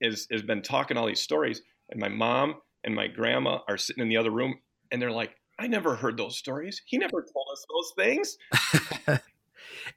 is 0.00 0.26
has 0.30 0.42
been 0.42 0.62
talking 0.62 0.96
all 0.96 1.06
these 1.06 1.22
stories, 1.22 1.62
and 1.90 2.00
my 2.00 2.08
mom 2.08 2.56
and 2.84 2.94
my 2.94 3.06
grandma 3.06 3.58
are 3.68 3.76
sitting 3.76 4.02
in 4.02 4.08
the 4.08 4.16
other 4.16 4.30
room, 4.30 4.58
and 4.90 5.00
they're 5.00 5.10
like, 5.10 5.34
I 5.58 5.66
never 5.66 5.94
heard 5.94 6.16
those 6.16 6.38
stories. 6.38 6.80
He 6.86 6.96
never 6.98 7.22
told 7.22 7.46
us 7.52 7.66
those 7.68 7.92
things. 7.96 8.38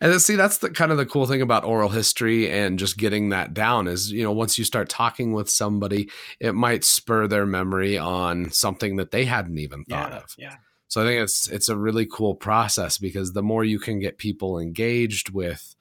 and 0.01 0.21
see, 0.21 0.35
that's 0.35 0.57
the 0.57 0.69
kind 0.69 0.91
of 0.91 0.97
the 0.97 1.05
cool 1.05 1.25
thing 1.25 1.41
about 1.41 1.63
oral 1.63 1.89
history 1.89 2.49
and 2.49 2.77
just 2.77 2.97
getting 2.97 3.29
that 3.29 3.53
down 3.53 3.87
is, 3.87 4.11
you 4.11 4.23
know, 4.23 4.31
once 4.33 4.57
you 4.57 4.65
start 4.65 4.89
talking 4.89 5.31
with 5.31 5.49
somebody, 5.49 6.09
it 6.39 6.53
might 6.53 6.83
spur 6.83 7.27
their 7.27 7.45
memory 7.45 7.97
on 7.97 8.51
something 8.51 8.97
that 8.97 9.11
they 9.11 9.23
hadn't 9.23 9.57
even 9.57 9.85
thought 9.85 10.11
yeah, 10.11 10.17
of. 10.17 10.35
Yeah. 10.37 10.55
So 10.93 11.01
I 11.01 11.05
think 11.07 11.23
it's 11.23 11.49
it's 11.49 11.69
a 11.69 11.75
really 11.75 12.05
cool 12.05 12.35
process 12.35 12.99
because 12.99 13.33
the 13.33 13.41
more 13.41 13.63
you 13.63 13.79
can 13.79 13.99
get 13.99 14.19
people 14.19 14.59
engaged 14.59 15.31
with, 15.31 15.75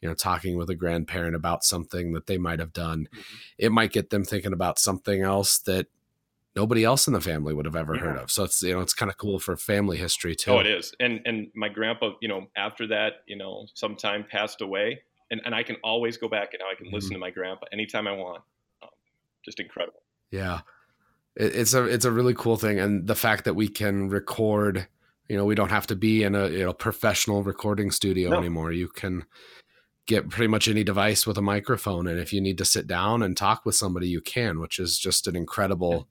you 0.00 0.08
know, 0.08 0.14
talking 0.16 0.56
with 0.56 0.68
a 0.68 0.74
grandparent 0.74 1.36
about 1.36 1.62
something 1.62 2.14
that 2.14 2.26
they 2.26 2.36
might 2.36 2.58
have 2.58 2.72
done, 2.72 3.06
mm-hmm. 3.14 3.34
it 3.58 3.70
might 3.70 3.92
get 3.92 4.10
them 4.10 4.24
thinking 4.24 4.52
about 4.52 4.80
something 4.80 5.22
else 5.22 5.58
that 5.58 5.86
nobody 6.56 6.82
else 6.82 7.06
in 7.06 7.12
the 7.12 7.20
family 7.20 7.54
would 7.54 7.64
have 7.64 7.76
ever 7.76 7.94
yeah. 7.94 8.00
heard 8.00 8.16
of. 8.16 8.28
So 8.32 8.42
it's 8.42 8.60
you 8.60 8.74
know 8.74 8.80
it's 8.80 8.92
kind 8.92 9.08
of 9.08 9.16
cool 9.18 9.38
for 9.38 9.56
family 9.56 9.98
history 9.98 10.34
too. 10.34 10.50
Oh, 10.50 10.58
it 10.58 10.66
is. 10.66 10.92
And 10.98 11.20
and 11.24 11.46
my 11.54 11.68
grandpa, 11.68 12.14
you 12.20 12.26
know, 12.26 12.48
after 12.56 12.88
that, 12.88 13.22
you 13.28 13.36
know, 13.36 13.68
sometime 13.74 14.26
passed 14.28 14.62
away, 14.62 15.00
and 15.30 15.40
and 15.44 15.54
I 15.54 15.62
can 15.62 15.76
always 15.84 16.16
go 16.16 16.28
back 16.28 16.54
and 16.54 16.58
now 16.58 16.72
I 16.72 16.74
can 16.74 16.86
mm-hmm. 16.86 16.94
listen 16.96 17.12
to 17.12 17.20
my 17.20 17.30
grandpa 17.30 17.66
anytime 17.72 18.08
I 18.08 18.12
want. 18.14 18.42
Um, 18.82 18.88
just 19.44 19.60
incredible. 19.60 20.02
Yeah, 20.32 20.62
it's 21.36 21.74
a 21.74 21.84
it's 21.84 22.04
a 22.04 22.12
really 22.12 22.34
cool 22.34 22.56
thing, 22.56 22.78
and 22.78 23.06
the 23.06 23.14
fact 23.14 23.44
that 23.44 23.54
we 23.54 23.68
can 23.68 24.08
record. 24.08 24.88
You 25.28 25.36
know, 25.36 25.44
we 25.44 25.56
don't 25.56 25.72
have 25.72 25.88
to 25.88 25.96
be 25.96 26.22
in 26.22 26.36
a 26.36 26.48
you 26.48 26.64
know 26.64 26.72
professional 26.72 27.42
recording 27.42 27.90
studio 27.90 28.30
no. 28.30 28.38
anymore. 28.38 28.70
You 28.70 28.86
can 28.86 29.24
get 30.06 30.28
pretty 30.28 30.46
much 30.46 30.68
any 30.68 30.84
device 30.84 31.26
with 31.26 31.36
a 31.36 31.42
microphone 31.42 32.06
and 32.06 32.20
if 32.20 32.32
you 32.32 32.40
need 32.40 32.56
to 32.58 32.64
sit 32.64 32.86
down 32.86 33.24
and 33.24 33.36
talk 33.36 33.66
with 33.66 33.74
somebody 33.74 34.06
you 34.06 34.20
can 34.20 34.60
which 34.60 34.78
is 34.78 34.96
just 34.96 35.26
an 35.26 35.34
incredible 35.34 36.06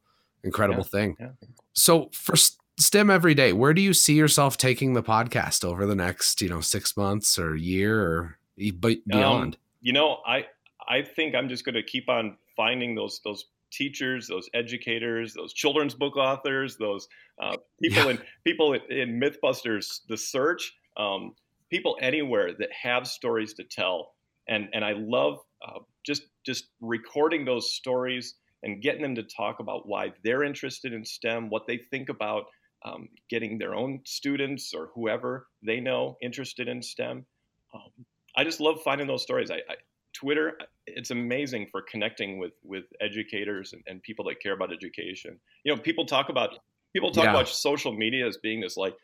incredible 0.45 0.83
yeah, 0.83 0.99
thing. 0.99 1.17
Yeah. 1.19 1.29
So 1.73 2.09
for 2.13 2.35
STEM 2.77 3.09
every 3.09 3.33
day, 3.33 3.51
where 3.51 3.73
do 3.73 3.81
you 3.81 3.93
see 3.93 4.13
yourself 4.13 4.57
taking 4.57 4.93
the 4.93 5.03
podcast 5.03 5.65
over 5.65 5.85
the 5.85 5.95
next, 5.95 6.41
you 6.41 6.47
know, 6.47 6.61
six 6.61 6.95
months 6.95 7.37
or 7.37 7.55
year 7.55 8.01
or 8.01 8.37
um, 8.61 9.01
beyond? 9.07 9.55
Um, 9.55 9.59
you 9.81 9.91
know, 9.91 10.19
I 10.25 10.45
I 10.87 11.01
think 11.01 11.35
I'm 11.35 11.49
just 11.49 11.65
going 11.65 11.75
to 11.75 11.83
keep 11.83 12.07
on 12.07 12.37
finding 12.55 12.95
those 12.95 13.19
those 13.25 13.45
teachers, 13.75 14.27
those 14.27 14.49
educators, 14.53 15.33
those 15.33 15.53
children's 15.53 15.93
book 15.93 16.15
authors, 16.17 16.77
those 16.77 17.07
uh, 17.41 17.55
people 17.81 18.03
yeah. 18.05 18.09
in 18.11 18.19
people 18.43 18.73
in, 18.73 18.81
in, 18.89 19.19
MythBusters, 19.19 20.01
the 20.07 20.17
search, 20.17 20.73
um, 20.97 21.33
people 21.69 21.97
anywhere 22.01 22.51
that 22.57 22.69
have 22.71 23.07
stories 23.07 23.53
to 23.55 23.63
tell, 23.63 24.13
and 24.47 24.69
and 24.73 24.83
I 24.83 24.93
love 24.93 25.39
uh, 25.65 25.79
just 26.05 26.23
just 26.45 26.65
recording 26.81 27.45
those 27.45 27.73
stories 27.73 28.35
and 28.63 28.81
getting 28.81 29.01
them 29.01 29.15
to 29.15 29.23
talk 29.23 29.59
about 29.59 29.87
why 29.87 30.11
they're 30.23 30.43
interested 30.43 30.93
in 30.93 31.05
STEM, 31.05 31.49
what 31.49 31.67
they 31.67 31.77
think 31.77 32.09
about 32.09 32.45
um, 32.83 33.09
getting 33.29 33.57
their 33.57 33.75
own 33.75 34.01
students 34.05 34.73
or 34.73 34.89
whoever 34.95 35.47
they 35.63 35.79
know 35.79 36.17
interested 36.21 36.67
in 36.67 36.81
STEM. 36.81 37.25
Um, 37.73 38.05
I 38.35 38.43
just 38.43 38.59
love 38.59 38.81
finding 38.83 39.07
those 39.07 39.23
stories. 39.23 39.51
I, 39.51 39.55
I, 39.55 39.75
Twitter, 40.15 40.53
it's 40.87 41.11
amazing 41.11 41.67
for 41.71 41.81
connecting 41.81 42.37
with 42.37 42.53
with 42.63 42.85
educators 43.01 43.73
and, 43.73 43.83
and, 43.87 44.01
people 44.01 44.25
that 44.25 44.39
care 44.41 44.53
about 44.53 44.71
education. 44.71 45.39
You 45.63 45.75
know, 45.75 45.81
people 45.81 46.05
talk 46.05 46.29
about 46.29 46.51
people 46.93 47.11
talk 47.11 47.25
yeah. 47.25 47.31
about 47.31 47.49
social 47.49 47.91
media 47.93 48.25
as 48.25 48.37
being 48.37 48.61
this 48.61 48.77
like 48.77 48.95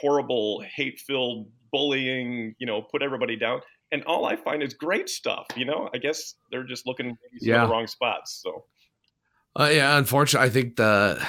horrible, 0.00 0.62
hate 0.74 1.00
filled 1.00 1.48
bullying. 1.72 2.54
You 2.58 2.66
know, 2.66 2.82
put 2.82 3.02
everybody 3.02 3.36
down 3.36 3.60
and 3.92 4.04
all 4.04 4.24
I 4.24 4.36
find 4.36 4.62
is 4.62 4.74
great 4.74 5.08
stuff. 5.08 5.46
You 5.56 5.64
know, 5.64 5.88
I 5.92 5.98
guess 5.98 6.34
they're 6.50 6.64
just 6.64 6.86
looking 6.86 7.16
yeah. 7.40 7.56
in 7.56 7.60
the 7.62 7.68
wrong 7.68 7.86
spots. 7.86 8.40
So. 8.42 8.64
Uh, 9.58 9.70
yeah, 9.72 9.98
unfortunately, 9.98 10.46
I 10.46 10.50
think 10.50 10.76
the 10.76 11.26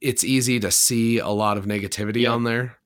it's 0.00 0.24
easy 0.24 0.60
to 0.60 0.70
see 0.70 1.18
a 1.18 1.28
lot 1.28 1.56
of 1.56 1.64
negativity 1.64 2.22
yeah. 2.22 2.30
on 2.30 2.44
there, 2.44 2.76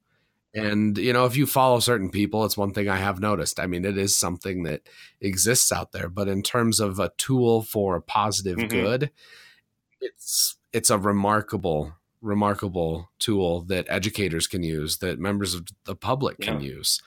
and 0.57 0.99
you 0.99 1.13
know, 1.13 1.25
if 1.25 1.37
you 1.37 1.47
follow 1.47 1.81
certain 1.81 2.11
people, 2.11 2.45
it's 2.45 2.57
one 2.57 2.73
thing 2.73 2.89
I 2.89 2.97
have 2.97 3.21
noticed. 3.21 3.61
I 3.61 3.67
mean, 3.67 3.85
it 3.85 3.99
is 3.99 4.17
something 4.17 4.65
that 4.65 4.89
exists 5.21 5.71
out 5.71 5.93
there, 5.93 6.09
but 6.09 6.29
in 6.29 6.43
terms 6.43 6.81
of 6.81 6.99
a 6.99 7.13
tool 7.19 7.63
for 7.63 7.97
a 7.97 8.03
positive 8.03 8.57
mm-hmm. 8.57 8.69
good, 8.69 9.11
it's 10.01 10.57
it's 10.73 10.91
a 10.91 10.99
remarkable 10.99 11.95
remarkable 12.23 13.11
tool 13.19 13.61
that 13.63 13.87
educators 13.89 14.47
can 14.47 14.63
use, 14.63 14.99
that 14.99 15.19
members 15.19 15.55
of 15.55 15.67
the 15.85 15.95
public 15.95 16.41
can 16.41 16.61
yeah. 16.61 16.71
use 16.71 17.01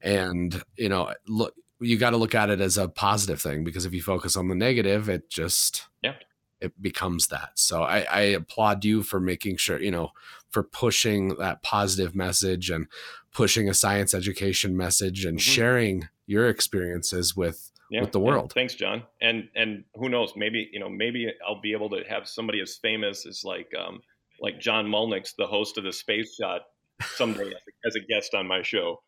and 0.00 0.62
you 0.76 0.88
know 0.88 1.12
look 1.26 1.54
you 1.80 1.96
got 1.96 2.10
to 2.10 2.16
look 2.16 2.34
at 2.34 2.50
it 2.50 2.60
as 2.60 2.76
a 2.76 2.88
positive 2.88 3.40
thing 3.40 3.64
because 3.64 3.84
if 3.84 3.92
you 3.92 4.02
focus 4.02 4.36
on 4.36 4.48
the 4.48 4.54
negative 4.54 5.08
it 5.08 5.28
just 5.28 5.86
yeah 6.02 6.14
it 6.60 6.80
becomes 6.80 7.28
that 7.28 7.50
so 7.54 7.82
I, 7.82 8.00
I 8.10 8.20
applaud 8.20 8.84
you 8.84 9.02
for 9.02 9.20
making 9.20 9.56
sure 9.56 9.80
you 9.80 9.90
know 9.90 10.12
for 10.50 10.62
pushing 10.62 11.36
that 11.36 11.62
positive 11.62 12.14
message 12.14 12.70
and 12.70 12.86
pushing 13.32 13.68
a 13.68 13.74
science 13.74 14.14
education 14.14 14.76
message 14.76 15.24
and 15.24 15.38
mm-hmm. 15.38 15.52
sharing 15.52 16.08
your 16.26 16.48
experiences 16.48 17.36
with 17.36 17.70
yeah, 17.90 18.02
with 18.02 18.12
the 18.12 18.20
world. 18.20 18.52
Yeah. 18.54 18.60
Thanks, 18.60 18.74
John. 18.74 19.02
And 19.20 19.48
and 19.54 19.84
who 19.94 20.08
knows? 20.08 20.34
Maybe 20.36 20.68
you 20.72 20.80
know, 20.80 20.88
maybe 20.88 21.32
I'll 21.46 21.60
be 21.60 21.72
able 21.72 21.90
to 21.90 22.02
have 22.08 22.28
somebody 22.28 22.60
as 22.60 22.76
famous 22.76 23.26
as 23.26 23.44
like 23.44 23.70
um, 23.78 24.00
like 24.40 24.60
John 24.60 24.86
Mulnix, 24.86 25.34
the 25.36 25.46
host 25.46 25.78
of 25.78 25.84
the 25.84 25.92
Space 25.92 26.36
Shot, 26.40 26.62
someday 27.02 27.52
as 27.86 27.94
a 27.94 28.00
guest 28.00 28.34
on 28.34 28.46
my 28.46 28.62
show. 28.62 29.02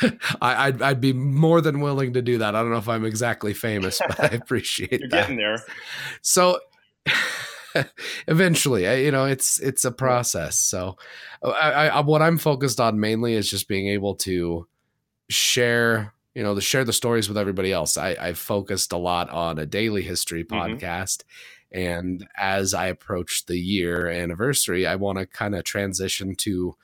I, 0.40 0.70
would 0.70 0.80
I'd 0.80 1.00
be 1.00 1.12
more 1.12 1.60
than 1.60 1.80
willing 1.80 2.14
to 2.14 2.22
do 2.22 2.38
that. 2.38 2.54
I 2.54 2.62
don't 2.62 2.70
know 2.70 2.78
if 2.78 2.88
I'm 2.88 3.04
exactly 3.04 3.52
famous, 3.52 4.00
but 4.06 4.20
I 4.20 4.26
appreciate 4.36 5.00
You're 5.00 5.08
that. 5.10 5.22
getting 5.22 5.36
there. 5.36 5.62
So 6.22 6.60
eventually, 8.28 9.04
you 9.04 9.10
know, 9.10 9.24
it's 9.24 9.58
it's 9.60 9.84
a 9.84 9.92
process. 9.92 10.58
So 10.58 10.96
I, 11.42 11.88
I, 11.88 12.00
what 12.00 12.22
I'm 12.22 12.38
focused 12.38 12.80
on 12.80 13.00
mainly 13.00 13.34
is 13.34 13.48
just 13.50 13.68
being 13.68 13.88
able 13.88 14.14
to 14.16 14.66
share, 15.28 16.14
you 16.34 16.42
know, 16.42 16.54
to 16.54 16.60
share 16.60 16.84
the 16.84 16.92
stories 16.92 17.28
with 17.28 17.38
everybody 17.38 17.72
else. 17.72 17.96
I, 17.96 18.16
I've 18.20 18.38
focused 18.38 18.92
a 18.92 18.98
lot 18.98 19.30
on 19.30 19.58
a 19.58 19.66
daily 19.66 20.02
history 20.02 20.44
mm-hmm. 20.44 20.74
podcast. 20.74 21.18
Mm-hmm. 21.18 21.36
And 21.72 22.26
as 22.36 22.74
I 22.74 22.86
approach 22.88 23.46
the 23.46 23.58
year 23.58 24.08
anniversary, 24.08 24.86
I 24.86 24.96
want 24.96 25.18
to 25.18 25.26
kind 25.26 25.54
of 25.54 25.62
transition 25.62 26.34
to 26.38 26.74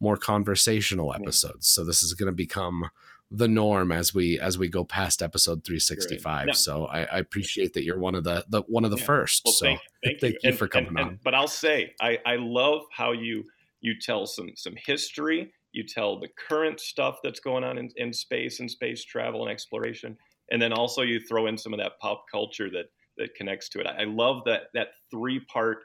more 0.00 0.16
conversational 0.16 1.12
episodes. 1.12 1.66
So 1.66 1.84
this 1.84 2.04
is 2.04 2.14
going 2.14 2.28
to 2.28 2.32
become 2.32 2.90
the 3.30 3.48
norm 3.48 3.92
as 3.92 4.14
we 4.14 4.38
as 4.40 4.56
we 4.56 4.68
go 4.68 4.84
past 4.84 5.22
episode 5.22 5.62
365 5.64 6.46
no. 6.46 6.52
so 6.52 6.86
I, 6.86 7.00
I, 7.00 7.18
appreciate 7.18 7.74
that 7.74 7.84
you're 7.84 7.98
one 7.98 8.14
of 8.14 8.24
the, 8.24 8.44
the 8.48 8.62
one 8.62 8.86
of 8.86 8.90
the 8.90 8.96
yeah. 8.96 9.04
first. 9.04 9.42
Well, 9.44 9.52
so 9.52 9.66
thank, 9.66 9.80
thank, 10.02 10.20
thank 10.20 10.32
you, 10.34 10.40
you 10.42 10.50
and, 10.50 10.58
for 10.58 10.66
coming 10.66 10.88
and, 10.88 10.98
on. 10.98 11.08
and, 11.08 11.18
but 11.22 11.34
i'll 11.34 11.46
say 11.46 11.94
I, 12.00 12.18
I 12.24 12.36
love 12.36 12.82
how 12.90 13.12
you 13.12 13.44
you 13.80 13.94
tell 14.00 14.26
some 14.26 14.50
some 14.56 14.74
history. 14.76 15.52
You 15.72 15.84
tell 15.84 16.18
the 16.18 16.28
current 16.48 16.80
stuff 16.80 17.18
that's 17.22 17.40
going 17.40 17.62
on 17.62 17.76
in, 17.76 17.90
in 17.96 18.12
space 18.12 18.60
and 18.60 18.70
space 18.70 19.04
travel 19.04 19.42
and 19.42 19.52
exploration. 19.52 20.16
And 20.50 20.60
then 20.60 20.72
also 20.72 21.02
you 21.02 21.20
throw 21.20 21.46
in 21.46 21.58
some 21.58 21.74
of 21.74 21.78
that 21.78 22.00
pop 22.00 22.24
culture 22.32 22.70
that 22.70 22.86
that 23.18 23.34
connects 23.34 23.68
to 23.70 23.80
it. 23.80 23.86
I, 23.86 24.02
I 24.02 24.04
love 24.04 24.44
that 24.46 24.68
that 24.74 24.88
three 25.10 25.40
part 25.40 25.78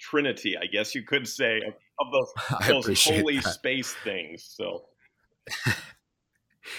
trinity 0.00 0.56
i 0.56 0.64
guess 0.64 0.94
you 0.94 1.02
could 1.02 1.26
say 1.26 1.60
of, 1.66 1.74
of 2.00 2.12
those, 2.12 2.86
those 2.86 3.04
holy 3.04 3.38
that. 3.38 3.54
space 3.54 3.94
things. 4.04 4.44
So 4.44 4.84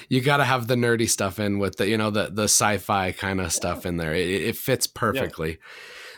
you 0.08 0.22
got 0.22 0.38
to 0.38 0.43
have 0.43 0.67
the 0.67 0.75
nerdy 0.75 1.10
stuff 1.10 1.39
in 1.39 1.60
with 1.60 1.77
the 1.77 1.88
you 1.88 1.98
know 1.98 2.10
the 2.10 2.29
the 2.31 2.43
sci-fi 2.43 3.12
kind 3.12 3.41
of 3.41 3.51
stuff 3.51 3.86
in 3.86 3.98
there. 3.98 4.13
It, 4.13 4.27
it 4.27 4.58
fits 4.58 4.88
perfectly. 4.88 5.51
Yeah. 5.51 5.55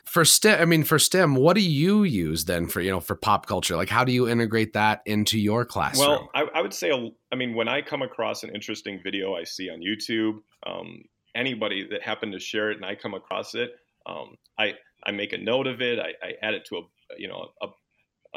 For 0.04 0.26
STEM, 0.26 0.60
I 0.60 0.66
mean, 0.66 0.84
for 0.84 1.00
STEM, 1.00 1.36
what 1.36 1.54
do 1.54 1.62
you 1.62 2.04
use 2.04 2.46
then 2.46 2.68
for 2.68 2.82
you 2.82 2.92
know 2.92 3.00
for 3.00 3.16
pop 3.16 3.46
culture? 3.46 3.76
Like, 3.76 3.90
how 3.90 4.04
do 4.04 4.12
you 4.12 4.28
integrate 4.28 4.74
that 4.74 5.02
into 5.06 5.40
your 5.40 5.64
classroom? 5.64 6.10
Well, 6.10 6.30
I, 6.34 6.42
I 6.56 6.62
would 6.62 6.74
say, 6.74 6.92
I 7.32 7.36
mean, 7.36 7.54
when 7.54 7.68
I 7.68 7.82
come 7.82 8.02
across 8.02 8.44
an 8.44 8.50
interesting 8.54 9.00
video 9.04 9.36
I 9.36 9.44
see 9.44 9.70
on 9.70 9.80
YouTube, 9.80 10.40
um, 10.66 11.04
anybody 11.36 11.88
that 11.92 12.02
happened 12.02 12.34
to 12.34 12.40
share 12.40 12.72
it 12.72 12.78
and 12.78 12.86
I 12.86 12.96
come 12.96 13.14
across 13.14 13.56
it, 13.56 13.72
um, 14.06 14.36
I 14.58 14.74
I 15.06 15.12
make 15.12 15.34
a 15.34 15.38
note 15.38 15.68
of 15.68 15.82
it. 15.82 16.00
I, 16.00 16.14
I 16.26 16.34
add 16.42 16.56
it 16.56 16.66
to 16.66 16.78
a 16.78 16.82
you 17.18 17.28
know 17.28 17.50
a, 17.62 17.68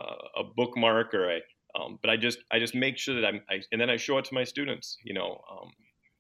uh, 0.01 0.17
a 0.37 0.45
bookmark 0.57 1.15
or 1.15 1.31
a 1.31 1.41
um, 1.79 1.99
but 2.01 2.11
I 2.11 2.17
just 2.17 2.39
I 2.51 2.59
just 2.59 2.75
make 2.75 2.99
sure 2.99 3.15
that 3.21 3.27
I'm 3.27 3.41
I, 3.51 3.61
and 3.73 3.81
then 3.81 3.91
I 3.91 3.97
show 3.97 4.19
it 4.19 4.25
to 4.27 4.35
my 4.35 4.45
students, 4.45 4.99
you 5.03 5.15
know, 5.15 5.41
um, 5.51 5.71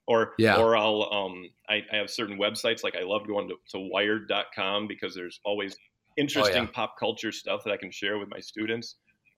or 0.06 0.34
yeah. 0.38 0.56
or 0.56 0.76
I'll 0.76 1.08
um, 1.12 1.48
I, 1.68 1.82
I, 1.92 1.96
have 1.96 2.10
certain 2.10 2.38
websites 2.38 2.82
like 2.82 2.96
I 2.96 3.04
love 3.04 3.26
going 3.26 3.48
to, 3.48 3.54
to 3.70 3.78
Wired.com 3.78 4.88
because 4.88 5.14
there's 5.14 5.40
always 5.44 5.76
interesting 6.16 6.56
oh, 6.56 6.62
yeah. 6.62 6.68
pop 6.72 6.98
culture 6.98 7.32
stuff 7.32 7.62
that 7.64 7.72
I 7.72 7.76
can 7.76 7.90
share 7.90 8.18
with 8.18 8.28
my 8.28 8.40
students, 8.40 8.96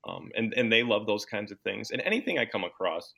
um, 0.09 0.31
and 0.37 0.55
and 0.55 0.73
they 0.73 0.83
love 0.83 1.07
those 1.07 1.25
kinds 1.25 1.53
of 1.53 1.61
things. 1.61 1.91
And 1.91 2.01
anything 2.03 2.39
I 2.39 2.47
come 2.47 2.65
across, 2.65 3.13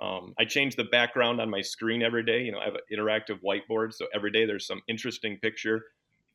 Um, 0.00 0.34
I 0.38 0.44
change 0.44 0.76
the 0.76 0.84
background 0.84 1.40
on 1.40 1.48
my 1.50 1.62
screen 1.62 2.02
every 2.02 2.24
day. 2.24 2.42
You 2.42 2.52
know, 2.52 2.58
I 2.58 2.64
have 2.64 2.74
an 2.74 2.86
interactive 2.92 3.40
whiteboard, 3.42 3.94
so 3.94 4.06
every 4.14 4.30
day 4.30 4.44
there's 4.44 4.66
some 4.66 4.82
interesting 4.88 5.38
picture, 5.38 5.84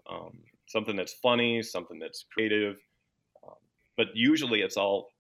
um, 0.10 0.40
something 0.68 0.96
that's 0.96 1.14
funny, 1.14 1.62
something 1.62 2.00
that's 2.00 2.26
creative. 2.34 2.78
Um, 3.44 3.60
but 3.98 4.08
usually 4.16 4.62
it's 4.62 4.78
all 4.78 5.12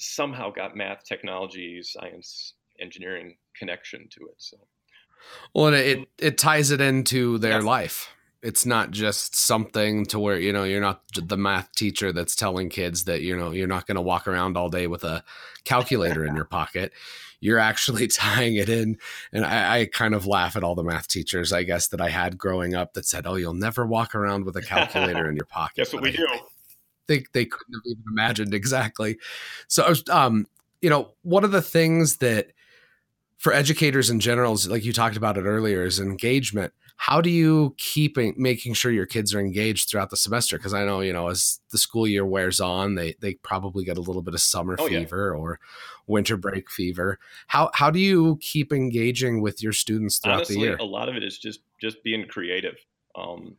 somehow 0.00 0.50
got 0.50 0.74
math, 0.74 1.04
technology, 1.04 1.82
science, 1.82 2.54
engineering 2.80 3.36
connection 3.56 4.08
to 4.10 4.26
it. 4.26 4.34
So, 4.38 4.56
well, 5.54 5.66
and 5.66 5.76
it 5.76 6.08
it 6.18 6.38
ties 6.38 6.70
it 6.70 6.80
into 6.80 7.38
their 7.38 7.62
life. 7.62 8.08
It's 8.42 8.64
not 8.64 8.90
just 8.90 9.36
something 9.36 10.06
to 10.06 10.18
where 10.18 10.38
you 10.38 10.52
know 10.52 10.64
you're 10.64 10.80
not 10.80 11.02
the 11.14 11.36
math 11.36 11.70
teacher 11.72 12.12
that's 12.12 12.34
telling 12.34 12.70
kids 12.70 13.04
that 13.04 13.20
you 13.20 13.36
know 13.36 13.52
you're 13.52 13.68
not 13.68 13.86
going 13.86 13.96
to 13.96 14.02
walk 14.02 14.26
around 14.26 14.56
all 14.56 14.70
day 14.70 14.86
with 14.86 15.04
a 15.04 15.22
calculator 15.64 16.24
in 16.24 16.34
your 16.36 16.46
pocket. 16.46 16.92
You're 17.42 17.58
actually 17.58 18.06
tying 18.08 18.56
it 18.56 18.70
in, 18.70 18.96
and 19.32 19.44
I, 19.44 19.80
I, 19.80 19.86
kind 19.86 20.14
of 20.14 20.26
laugh 20.26 20.56
at 20.56 20.64
all 20.64 20.74
the 20.74 20.82
math 20.82 21.08
teachers, 21.08 21.52
I 21.54 21.62
guess, 21.62 21.88
that 21.88 22.00
I 22.00 22.10
had 22.10 22.38
growing 22.38 22.74
up 22.74 22.94
that 22.94 23.04
said, 23.04 23.26
"Oh, 23.26 23.34
you'll 23.34 23.54
never 23.54 23.86
walk 23.86 24.14
around 24.14 24.46
with 24.46 24.56
a 24.56 24.62
calculator 24.62 25.28
in 25.28 25.36
your 25.36 25.44
pocket." 25.50 25.76
That's 25.76 25.92
what 25.92 26.02
we 26.02 26.12
do 26.12 26.26
think 27.10 27.32
they 27.32 27.44
couldn't 27.44 27.74
have 27.74 27.82
even 27.86 28.04
imagined 28.08 28.54
exactly. 28.54 29.18
So 29.66 29.82
I 29.82 29.88
was, 29.88 30.08
um, 30.08 30.46
you 30.80 30.88
know, 30.88 31.12
one 31.22 31.42
of 31.42 31.50
the 31.50 31.62
things 31.62 32.18
that 32.18 32.52
for 33.36 33.52
educators 33.52 34.10
in 34.10 34.20
general 34.20 34.56
like 34.68 34.84
you 34.84 34.92
talked 34.92 35.16
about 35.16 35.36
it 35.36 35.42
earlier 35.42 35.84
is 35.84 35.98
engagement. 35.98 36.72
How 36.96 37.22
do 37.22 37.30
you 37.30 37.74
keep 37.78 38.18
making 38.36 38.74
sure 38.74 38.92
your 38.92 39.06
kids 39.06 39.34
are 39.34 39.40
engaged 39.40 39.88
throughout 39.88 40.10
the 40.10 40.16
semester? 40.18 40.58
Because 40.58 40.74
I 40.74 40.84
know, 40.84 41.00
you 41.00 41.14
know, 41.14 41.28
as 41.28 41.58
the 41.70 41.78
school 41.78 42.06
year 42.06 42.26
wears 42.26 42.60
on, 42.60 42.94
they 42.94 43.14
they 43.20 43.34
probably 43.34 43.84
get 43.84 43.96
a 43.96 44.02
little 44.02 44.20
bit 44.20 44.34
of 44.34 44.40
summer 44.40 44.76
oh, 44.78 44.86
fever 44.86 45.32
yeah. 45.34 45.40
or 45.40 45.60
winter 46.06 46.36
break 46.36 46.70
fever. 46.70 47.18
How 47.46 47.70
how 47.72 47.90
do 47.90 47.98
you 47.98 48.38
keep 48.40 48.72
engaging 48.72 49.40
with 49.40 49.62
your 49.62 49.72
students 49.72 50.18
throughout 50.18 50.36
Honestly, 50.36 50.56
the 50.56 50.60
year? 50.60 50.76
A 50.78 50.84
lot 50.84 51.08
of 51.08 51.16
it 51.16 51.24
is 51.24 51.38
just 51.38 51.60
just 51.80 52.04
being 52.04 52.26
creative. 52.26 52.76
Um, 53.14 53.56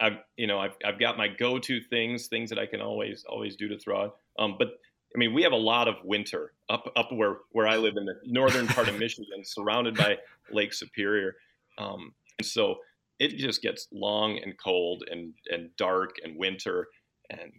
I've 0.00 0.18
you 0.36 0.46
know 0.46 0.58
I've 0.58 0.76
I've 0.84 0.98
got 0.98 1.16
my 1.16 1.28
go-to 1.28 1.80
things, 1.80 2.26
things 2.28 2.50
that 2.50 2.58
I 2.58 2.66
can 2.66 2.80
always 2.80 3.24
always 3.28 3.56
do 3.56 3.68
to 3.68 3.78
throw. 3.78 4.12
Um, 4.38 4.56
but 4.58 4.68
I 5.14 5.18
mean, 5.18 5.34
we 5.34 5.42
have 5.42 5.52
a 5.52 5.56
lot 5.56 5.88
of 5.88 5.96
winter 6.04 6.52
up 6.68 6.90
up 6.96 7.12
where 7.12 7.38
where 7.52 7.66
I 7.66 7.76
live 7.76 7.96
in 7.96 8.04
the 8.06 8.14
northern 8.24 8.66
part 8.66 8.88
of 8.88 8.98
Michigan, 8.98 9.44
surrounded 9.44 9.96
by 9.96 10.18
Lake 10.50 10.72
Superior, 10.72 11.36
um, 11.78 12.14
and 12.38 12.46
so 12.46 12.76
it 13.18 13.36
just 13.36 13.60
gets 13.60 13.88
long 13.92 14.38
and 14.38 14.56
cold 14.56 15.04
and 15.10 15.34
and 15.50 15.70
dark 15.76 16.16
and 16.24 16.38
winter 16.38 16.88
and 17.28 17.52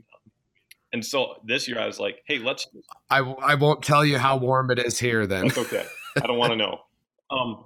and 0.93 1.05
so 1.05 1.35
this 1.45 1.67
year 1.67 1.79
I 1.79 1.85
was 1.85 1.99
like, 1.99 2.21
hey, 2.25 2.37
let's. 2.37 2.67
I, 3.09 3.19
I 3.19 3.55
won't 3.55 3.81
tell 3.81 4.03
you 4.03 4.17
how 4.17 4.37
warm 4.37 4.71
it 4.71 4.79
is 4.79 4.99
here. 4.99 5.25
Then 5.25 5.47
that's 5.47 5.57
okay. 5.57 5.85
I 6.17 6.27
don't 6.27 6.37
want 6.37 6.51
to 6.51 6.57
know. 6.57 6.79
Um, 7.29 7.63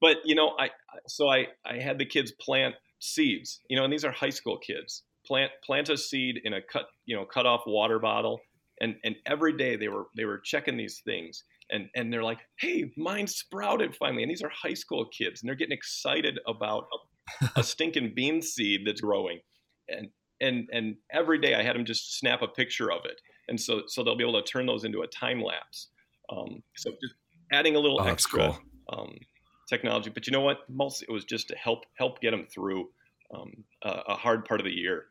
but 0.00 0.18
you 0.24 0.34
know, 0.34 0.54
I 0.58 0.70
so 1.06 1.28
I 1.28 1.46
I 1.64 1.78
had 1.78 1.98
the 1.98 2.04
kids 2.04 2.30
plant 2.32 2.74
seeds, 3.02 3.60
you 3.68 3.76
know, 3.76 3.84
and 3.84 3.92
these 3.92 4.04
are 4.04 4.12
high 4.12 4.30
school 4.30 4.58
kids. 4.58 5.02
Plant 5.26 5.52
plant 5.64 5.88
a 5.88 5.96
seed 5.96 6.40
in 6.44 6.54
a 6.54 6.60
cut, 6.62 6.86
you 7.04 7.14
know, 7.14 7.24
cut 7.24 7.46
off 7.46 7.62
water 7.66 7.98
bottle, 7.98 8.40
and 8.80 8.96
and 9.04 9.16
every 9.26 9.56
day 9.56 9.76
they 9.76 9.88
were 9.88 10.06
they 10.16 10.24
were 10.24 10.38
checking 10.38 10.76
these 10.76 11.00
things, 11.04 11.44
and 11.70 11.88
and 11.94 12.12
they're 12.12 12.24
like, 12.24 12.40
hey, 12.58 12.90
mine 12.96 13.26
sprouted 13.26 13.94
finally, 13.94 14.22
and 14.22 14.30
these 14.30 14.42
are 14.42 14.50
high 14.50 14.74
school 14.74 15.06
kids, 15.16 15.40
and 15.40 15.48
they're 15.48 15.56
getting 15.56 15.76
excited 15.76 16.38
about 16.46 16.86
a, 17.44 17.50
a 17.60 17.62
stinking 17.62 18.12
bean 18.16 18.42
seed 18.42 18.82
that's 18.84 19.00
growing, 19.00 19.38
and 19.88 20.08
and 20.40 20.68
and 20.72 20.96
every 21.12 21.40
day 21.40 21.54
I 21.54 21.62
had 21.62 21.76
them 21.76 21.84
just 21.84 22.18
snap 22.18 22.42
a 22.42 22.48
picture 22.48 22.90
of 22.90 23.04
it, 23.04 23.20
and 23.48 23.60
so 23.60 23.82
so 23.86 24.02
they'll 24.02 24.16
be 24.16 24.24
able 24.24 24.42
to 24.42 24.50
turn 24.50 24.66
those 24.66 24.84
into 24.84 25.02
a 25.02 25.06
time 25.06 25.40
lapse. 25.40 25.88
Um, 26.30 26.62
so 26.76 26.90
just 26.90 27.14
adding 27.52 27.76
a 27.76 27.78
little 27.78 28.00
oh, 28.00 28.06
extra. 28.06 28.58
Cool. 28.88 28.98
Um, 28.98 29.18
technology. 29.68 30.10
But 30.10 30.26
you 30.26 30.32
know 30.32 30.40
what? 30.40 30.58
Mostly 30.68 31.06
it 31.08 31.12
was 31.12 31.24
just 31.24 31.48
to 31.48 31.56
help 31.56 31.84
help 31.94 32.20
get 32.20 32.30
them 32.30 32.46
through 32.52 32.88
um, 33.34 33.52
a, 33.82 33.90
a, 34.08 34.14
hard 34.14 34.44
part 34.44 34.60
of 34.60 34.64
the 34.64 34.72
year. 34.72 35.06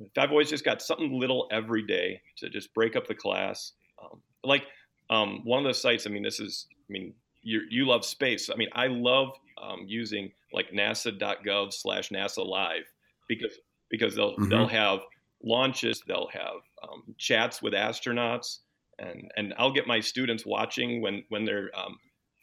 If 0.00 0.16
I've 0.16 0.30
always 0.30 0.48
just 0.48 0.64
got 0.64 0.80
something 0.80 1.18
little 1.18 1.48
every 1.52 1.86
day 1.86 2.20
to 2.38 2.48
just 2.48 2.72
break 2.74 2.96
up 2.96 3.06
the 3.06 3.14
class, 3.14 3.72
um, 4.02 4.20
like 4.44 4.62
um, 5.10 5.40
one 5.44 5.58
of 5.58 5.66
the 5.66 5.74
sites. 5.74 6.06
I 6.06 6.10
mean, 6.10 6.22
this 6.22 6.40
is. 6.40 6.66
I 6.70 6.92
mean, 6.92 7.14
you 7.42 7.62
you 7.68 7.86
love 7.86 8.04
space. 8.04 8.50
I 8.50 8.56
mean, 8.56 8.68
I 8.72 8.86
love 8.86 9.30
um, 9.62 9.84
using 9.86 10.32
like 10.52 10.70
NASA.gov/slash 10.72 12.10
NASA 12.10 12.46
Live 12.46 12.84
because 13.28 13.58
because 13.90 14.14
they'll 14.14 14.32
mm-hmm. 14.32 14.48
they'll 14.48 14.68
have 14.68 15.00
launches, 15.42 16.02
they'll 16.06 16.28
have 16.32 16.62
um, 16.82 17.14
chats 17.18 17.62
with 17.62 17.74
astronauts, 17.74 18.58
and 18.98 19.30
and 19.36 19.54
I'll 19.58 19.72
get 19.72 19.86
my 19.86 20.00
students 20.00 20.46
watching 20.46 21.02
when 21.02 21.24
when 21.28 21.44
they're 21.44 21.70
um, 21.76 21.98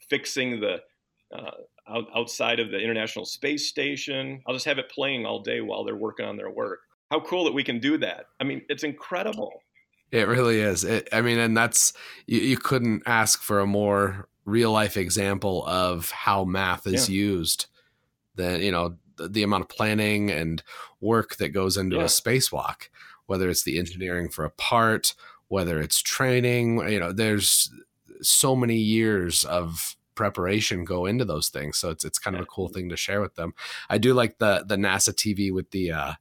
fixing 0.08 0.60
the 0.60 0.78
Uh, 1.30 1.50
out, 1.88 2.04
outside 2.14 2.60
of 2.60 2.70
the 2.70 2.78
International 2.78 3.24
Space 3.24 3.68
Station. 3.68 4.42
I'll 4.46 4.54
just 4.54 4.66
have 4.66 4.78
it 4.78 4.90
playing 4.90 5.26
all 5.26 5.40
day 5.40 5.60
while 5.60 5.84
they're 5.84 5.96
working 5.96 6.26
on 6.26 6.36
their 6.36 6.50
work. 6.50 6.80
How 7.10 7.20
cool 7.20 7.44
that 7.44 7.54
we 7.54 7.64
can 7.64 7.80
do 7.80 7.98
that. 7.98 8.26
I 8.40 8.44
mean, 8.44 8.62
it's 8.68 8.84
incredible. 8.84 9.62
It 10.10 10.26
really 10.28 10.60
is. 10.60 10.84
It, 10.84 11.08
I 11.12 11.20
mean, 11.20 11.38
and 11.38 11.56
that's, 11.56 11.92
you, 12.26 12.40
you, 12.40 12.56
couldn't 12.56 13.02
ask 13.06 13.42
for 13.42 13.60
a 13.60 13.66
more 13.66 14.28
real 14.44 14.72
life 14.72 14.96
example 14.96 15.66
of 15.66 16.10
how 16.10 16.44
math 16.44 16.86
is 16.86 17.08
yeah. 17.08 17.16
used 17.16 17.66
than, 18.34 18.62
you 18.62 18.72
know, 18.72 18.96
the, 19.16 19.28
the, 19.28 19.42
amount 19.42 19.62
of 19.62 19.68
planning 19.68 20.30
and 20.30 20.62
work 21.00 21.36
that 21.36 21.50
goes 21.50 21.76
into 21.76 21.96
yeah. 21.96 22.02
a 22.02 22.06
spacewalk, 22.06 22.88
whether 23.26 23.50
it's 23.50 23.64
the 23.64 23.78
engineering 23.78 24.30
for 24.30 24.46
a 24.46 24.50
part, 24.50 25.14
whether 25.48 25.78
it's 25.80 26.00
training, 26.00 26.88
you 26.88 27.00
know, 27.00 27.12
there's 27.12 27.70
so 28.22 28.56
many 28.56 28.76
years 28.76 29.44
of 29.44 29.96
preparation 30.18 30.84
go 30.84 31.06
into 31.06 31.24
those 31.24 31.48
things. 31.48 31.78
So 31.78 31.90
it's 31.90 32.04
it's 32.04 32.18
kind 32.18 32.36
of 32.36 32.42
a 32.42 32.46
cool 32.46 32.68
thing 32.68 32.90
to 32.90 32.96
share 32.96 33.22
with 33.22 33.36
them. 33.36 33.54
I 33.88 33.96
do 33.96 34.12
like 34.12 34.38
the 34.38 34.64
the 34.66 34.76
NASA 34.76 35.14
TV 35.14 35.52
with 35.52 35.70
the 35.70 35.92
uh 35.92 36.12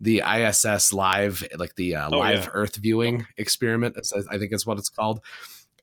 the 0.00 0.22
ISS 0.22 0.92
live 0.92 1.42
like 1.58 1.74
the 1.74 1.96
uh, 1.96 2.10
oh, 2.12 2.18
live 2.18 2.44
yeah. 2.44 2.50
Earth 2.52 2.76
viewing 2.76 3.26
experiment. 3.36 3.96
I 4.30 4.38
think 4.38 4.52
is 4.52 4.66
what 4.66 4.78
it's 4.78 4.88
called. 4.88 5.20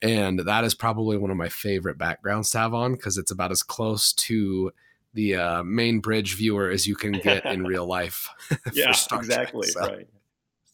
And 0.02 0.40
that 0.40 0.64
is 0.64 0.76
probably 0.76 1.18
one 1.18 1.32
of 1.32 1.38
my 1.38 1.50
favorite 1.50 1.98
backgrounds 1.98 2.52
to 2.52 2.60
have 2.60 2.74
on 2.74 2.94
because 2.94 3.18
it's 3.18 3.32
about 3.32 3.52
as 3.52 3.64
close 3.64 4.14
to 4.14 4.72
the 5.14 5.36
uh, 5.36 5.64
main 5.64 6.00
bridge 6.00 6.36
viewer 6.36 6.70
as 6.70 6.86
you 6.86 6.96
can 6.96 7.14
get 7.14 7.46
in 7.46 7.64
real 7.74 7.88
life. 7.88 8.30
yeah, 8.74 8.90
exactly. 8.90 9.68
So. 9.68 9.80
Right. 9.82 10.08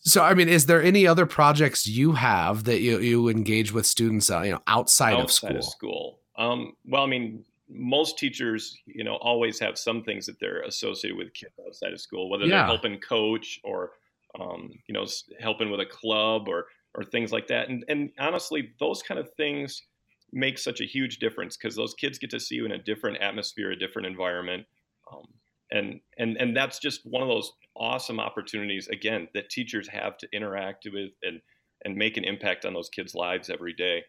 So, 0.06 0.22
I 0.22 0.34
mean, 0.34 0.50
is 0.50 0.66
there 0.66 0.84
any 0.84 1.08
other 1.08 1.26
projects 1.26 1.88
you 1.88 2.12
have 2.14 2.66
that 2.66 2.82
you, 2.82 3.00
you 3.00 3.30
engage 3.30 3.72
with 3.72 3.86
students, 3.86 4.30
uh, 4.30 4.42
you 4.42 4.52
know, 4.52 4.62
outside, 4.68 5.14
outside 5.14 5.22
of 5.22 5.32
school? 5.32 5.58
Of 5.58 5.64
school. 5.64 6.20
Um, 6.38 6.74
well, 6.86 7.04
I 7.04 7.08
mean, 7.08 7.46
most 7.70 8.18
teachers, 8.18 8.78
you 8.86 9.04
know, 9.04 9.16
always 9.16 9.60
have 9.60 9.78
some 9.78 10.04
things 10.04 10.26
that 10.26 10.40
they're 10.40 10.62
associated 10.62 11.18
with 11.18 11.34
kids 11.34 11.54
outside 11.66 11.94
of 11.94 12.02
school, 12.02 12.30
whether 12.30 12.46
yeah. 12.46 12.58
they're 12.58 12.66
helping 12.66 13.00
coach 13.00 13.60
or, 13.64 13.92
um, 14.40 14.72
you 14.88 14.94
know, 14.94 15.06
helping 15.40 15.70
with 15.70 15.80
a 15.80 15.86
club 15.86 16.48
or 16.48 16.68
or 16.96 17.04
things 17.04 17.32
like 17.32 17.48
that. 17.48 17.70
And 17.70 17.84
and 17.88 18.12
honestly, 18.20 18.74
those 18.80 19.02
kind 19.02 19.20
of 19.20 19.30
things 19.36 19.84
make 20.32 20.58
such 20.58 20.82
a 20.82 20.86
huge 20.86 21.18
difference 21.18 21.56
because 21.56 21.76
those 21.76 21.94
kids 21.94 22.18
get 22.18 22.30
to 22.32 22.40
see 22.40 22.56
you 22.56 22.66
in 22.66 22.72
a 22.72 22.78
different 22.78 23.18
atmosphere, 23.18 23.72
a 23.72 23.76
different 23.76 24.08
environment, 24.08 24.66
um, 25.12 25.26
and 25.72 26.00
and 26.18 26.38
and 26.38 26.56
that's 26.56 26.80
just 26.80 27.02
one 27.06 27.22
of 27.22 27.30
those 27.30 27.52
awesome 27.76 28.20
opportunities 28.20 28.88
again 28.90 29.28
that 29.34 29.50
teachers 29.50 29.88
have 29.88 30.18
to 30.18 30.28
interact 30.34 30.88
with 30.92 31.12
and 31.24 31.42
and 31.86 31.96
make 31.96 32.18
an 32.18 32.24
impact 32.24 32.66
on 32.66 32.74
those 32.74 32.90
kids' 32.90 33.16
lives 33.16 33.50
every 33.50 33.74
day. 33.74 34.04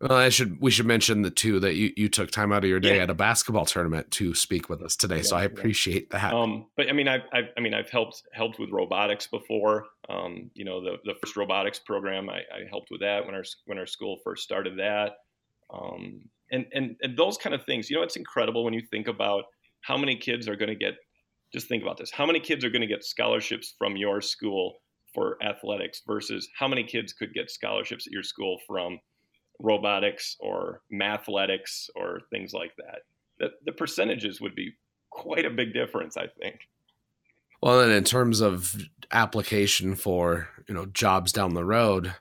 Well, 0.00 0.12
I 0.12 0.28
should 0.28 0.60
we 0.60 0.70
should 0.70 0.84
mention 0.84 1.22
the 1.22 1.30
two 1.30 1.58
that 1.60 1.74
you, 1.74 1.90
you 1.96 2.10
took 2.10 2.30
time 2.30 2.52
out 2.52 2.64
of 2.64 2.68
your 2.68 2.80
day 2.80 2.96
yeah. 2.96 3.04
at 3.04 3.10
a 3.10 3.14
basketball 3.14 3.64
tournament 3.64 4.10
to 4.12 4.34
speak 4.34 4.68
with 4.68 4.82
us 4.82 4.94
today. 4.94 5.16
Yeah, 5.16 5.22
so 5.22 5.36
I 5.36 5.44
appreciate 5.44 6.08
yeah. 6.12 6.18
that. 6.20 6.34
Um, 6.34 6.66
but 6.76 6.90
I 6.90 6.92
mean, 6.92 7.08
I've, 7.08 7.22
I've, 7.32 7.46
i 7.56 7.60
mean, 7.60 7.72
I've 7.72 7.88
helped 7.88 8.22
helped 8.32 8.58
with 8.58 8.70
robotics 8.70 9.26
before. 9.26 9.86
Um, 10.10 10.50
you 10.54 10.66
know, 10.66 10.82
the 10.82 10.96
the 11.04 11.14
first 11.22 11.34
robotics 11.36 11.78
program, 11.78 12.28
I, 12.28 12.40
I, 12.40 12.68
helped 12.68 12.90
with 12.90 13.00
that 13.00 13.24
when 13.24 13.34
our 13.34 13.44
when 13.64 13.78
our 13.78 13.86
school 13.86 14.18
first 14.22 14.42
started 14.42 14.78
that. 14.78 15.12
Um, 15.72 16.20
and 16.50 16.66
and 16.74 16.96
and 17.00 17.16
those 17.16 17.38
kind 17.38 17.54
of 17.54 17.64
things. 17.64 17.88
You 17.88 17.96
know, 17.96 18.02
it's 18.02 18.16
incredible 18.16 18.64
when 18.64 18.74
you 18.74 18.82
think 18.90 19.08
about 19.08 19.44
how 19.80 19.96
many 19.96 20.16
kids 20.16 20.46
are 20.46 20.56
going 20.56 20.68
to 20.68 20.76
get. 20.76 20.94
Just 21.54 21.68
think 21.68 21.82
about 21.82 21.96
this: 21.96 22.10
how 22.10 22.26
many 22.26 22.40
kids 22.40 22.66
are 22.66 22.70
going 22.70 22.82
to 22.82 22.86
get 22.86 23.02
scholarships 23.02 23.74
from 23.78 23.96
your 23.96 24.20
school 24.20 24.74
for 25.14 25.42
athletics 25.42 26.02
versus 26.06 26.46
how 26.58 26.68
many 26.68 26.84
kids 26.84 27.14
could 27.14 27.32
get 27.32 27.50
scholarships 27.50 28.06
at 28.06 28.12
your 28.12 28.22
school 28.22 28.58
from 28.66 28.98
robotics 29.60 30.36
or 30.40 30.82
mathletics 30.92 31.88
or 31.94 32.20
things 32.30 32.52
like 32.52 32.72
that. 32.76 33.00
The, 33.38 33.50
the 33.64 33.72
percentages 33.72 34.40
would 34.40 34.54
be 34.54 34.72
quite 35.10 35.44
a 35.44 35.50
big 35.50 35.72
difference, 35.72 36.16
I 36.16 36.26
think. 36.26 36.60
Well, 37.62 37.80
and 37.80 37.92
in 37.92 38.04
terms 38.04 38.40
of 38.40 38.76
application 39.12 39.94
for 39.94 40.48
you 40.68 40.74
know 40.74 40.86
jobs 40.86 41.32
down 41.32 41.54
the 41.54 41.64
road, 41.64 42.14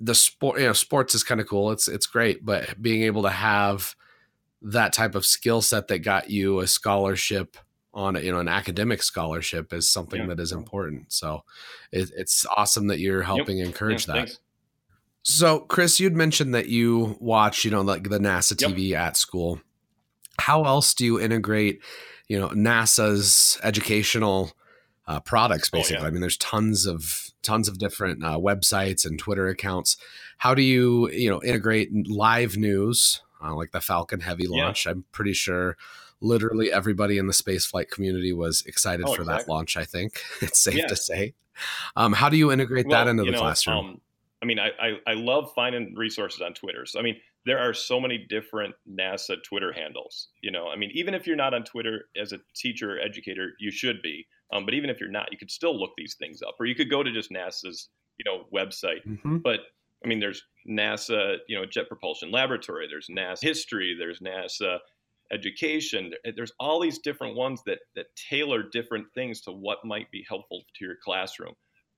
the 0.00 0.14
sport 0.14 0.60
you 0.60 0.66
know 0.66 0.72
sports 0.72 1.14
is 1.14 1.22
kind 1.22 1.40
of 1.40 1.46
cool. 1.46 1.70
It's 1.70 1.88
it's 1.88 2.06
great, 2.06 2.44
but 2.44 2.80
being 2.80 3.02
able 3.02 3.22
to 3.22 3.30
have 3.30 3.94
that 4.62 4.92
type 4.92 5.14
of 5.14 5.26
skill 5.26 5.62
set 5.62 5.88
that 5.88 6.00
got 6.00 6.30
you 6.30 6.60
a 6.60 6.66
scholarship 6.66 7.56
on 7.94 8.22
you 8.22 8.32
know 8.32 8.40
an 8.40 8.48
academic 8.48 9.02
scholarship 9.02 9.72
is 9.72 9.88
something 9.88 10.22
yeah. 10.22 10.26
that 10.28 10.40
is 10.40 10.52
important. 10.52 11.12
So 11.12 11.44
it, 11.92 12.10
it's 12.16 12.46
awesome 12.56 12.86
that 12.88 12.98
you're 12.98 13.22
helping 13.22 13.58
yep. 13.58 13.66
encourage 13.66 14.08
yeah, 14.08 14.14
that. 14.14 14.18
Thanks. 14.28 14.38
So, 15.22 15.60
Chris, 15.60 16.00
you'd 16.00 16.16
mentioned 16.16 16.54
that 16.54 16.68
you 16.68 17.16
watch, 17.20 17.64
you 17.64 17.70
know, 17.70 17.82
like 17.82 18.04
the 18.08 18.18
NASA 18.18 18.60
Yep. 18.60 18.70
TV 18.70 18.92
at 18.94 19.16
school. 19.16 19.60
How 20.38 20.64
else 20.64 20.94
do 20.94 21.04
you 21.04 21.20
integrate, 21.20 21.80
you 22.28 22.38
know, 22.38 22.48
NASA's 22.50 23.58
educational 23.62 24.52
uh, 25.06 25.20
products? 25.20 25.70
Oh, 25.72 25.76
yeah. 25.76 25.82
Basically, 25.82 26.06
I 26.06 26.10
mean, 26.10 26.20
there's 26.20 26.36
tons 26.38 26.86
of 26.86 27.30
tons 27.42 27.68
of 27.68 27.78
different 27.78 28.24
uh, 28.24 28.38
websites 28.38 29.04
and 29.06 29.18
Twitter 29.18 29.48
accounts. 29.48 29.96
How 30.38 30.54
do 30.54 30.62
you, 30.62 31.10
you 31.10 31.28
know, 31.30 31.42
integrate 31.42 31.90
live 32.08 32.56
news 32.56 33.20
uh, 33.42 33.54
like 33.54 33.72
the 33.72 33.80
Falcon 33.80 34.20
Heavy 34.20 34.46
Yeah. 34.48 34.64
launch? 34.66 34.86
I'm 34.86 35.04
pretty 35.12 35.32
sure. 35.34 35.76
Literally 36.20 36.72
everybody 36.72 37.16
in 37.16 37.26
the 37.28 37.32
spaceflight 37.32 37.90
community 37.90 38.32
was 38.32 38.62
excited 38.66 39.06
Oh, 39.06 39.14
for 39.14 39.24
that 39.24 39.48
launch. 39.48 39.76
I 39.76 39.84
think 39.84 40.20
it's 40.40 40.58
safe 40.58 40.74
Yeah. 40.78 40.86
to 40.88 40.96
say. 40.96 41.34
Um, 41.96 42.12
how 42.12 42.28
do 42.28 42.36
you 42.36 42.50
integrate 42.52 42.88
that 42.90 43.06
into 43.08 43.24
the 43.24 43.32
know, 43.32 43.40
classroom? 43.40 43.76
Um, 43.86 44.00
I 44.42 44.46
mean, 44.46 44.58
I, 44.58 44.70
I, 44.80 44.92
I 45.06 45.14
love 45.14 45.52
finding 45.54 45.94
resources 45.96 46.40
on 46.40 46.54
Twitter. 46.54 46.86
So, 46.86 46.98
I 46.98 47.02
mean, 47.02 47.16
there 47.44 47.58
are 47.58 47.74
so 47.74 48.00
many 48.00 48.18
different 48.28 48.74
NASA 48.88 49.42
Twitter 49.42 49.72
handles. 49.72 50.28
You 50.42 50.50
know, 50.50 50.68
I 50.68 50.76
mean, 50.76 50.90
even 50.94 51.14
if 51.14 51.26
you're 51.26 51.36
not 51.36 51.54
on 51.54 51.64
Twitter 51.64 52.08
as 52.16 52.32
a 52.32 52.38
teacher 52.54 52.96
or 52.96 53.00
educator, 53.00 53.52
you 53.58 53.70
should 53.70 54.00
be. 54.02 54.26
Um, 54.52 54.64
but 54.64 54.74
even 54.74 54.90
if 54.90 55.00
you're 55.00 55.10
not, 55.10 55.32
you 55.32 55.38
could 55.38 55.50
still 55.50 55.78
look 55.78 55.90
these 55.96 56.14
things 56.18 56.40
up, 56.42 56.56
or 56.60 56.66
you 56.66 56.74
could 56.74 56.90
go 56.90 57.02
to 57.02 57.12
just 57.12 57.30
NASA's, 57.30 57.88
you 58.18 58.24
know, 58.24 58.44
website. 58.52 59.04
Mhm. 59.06 59.42
But 59.42 59.60
I 60.04 60.08
mean, 60.08 60.20
there's 60.20 60.42
NASA, 60.68 61.38
you 61.48 61.56
know, 61.56 61.66
Jet 61.66 61.88
Propulsion 61.88 62.30
Laboratory. 62.30 62.86
There's 62.88 63.08
NASA 63.08 63.42
History. 63.42 63.96
There's 63.98 64.20
NASA 64.20 64.78
Education. 65.30 66.14
There's 66.36 66.52
all 66.58 66.80
these 66.80 66.98
different 66.98 67.36
ones 67.36 67.62
that 67.66 67.80
that 67.96 68.06
tailor 68.16 68.62
different 68.62 69.12
things 69.14 69.42
to 69.42 69.52
what 69.52 69.84
might 69.84 70.10
be 70.10 70.24
helpful 70.26 70.62
to 70.76 70.84
your 70.84 70.96
classroom. 71.04 71.54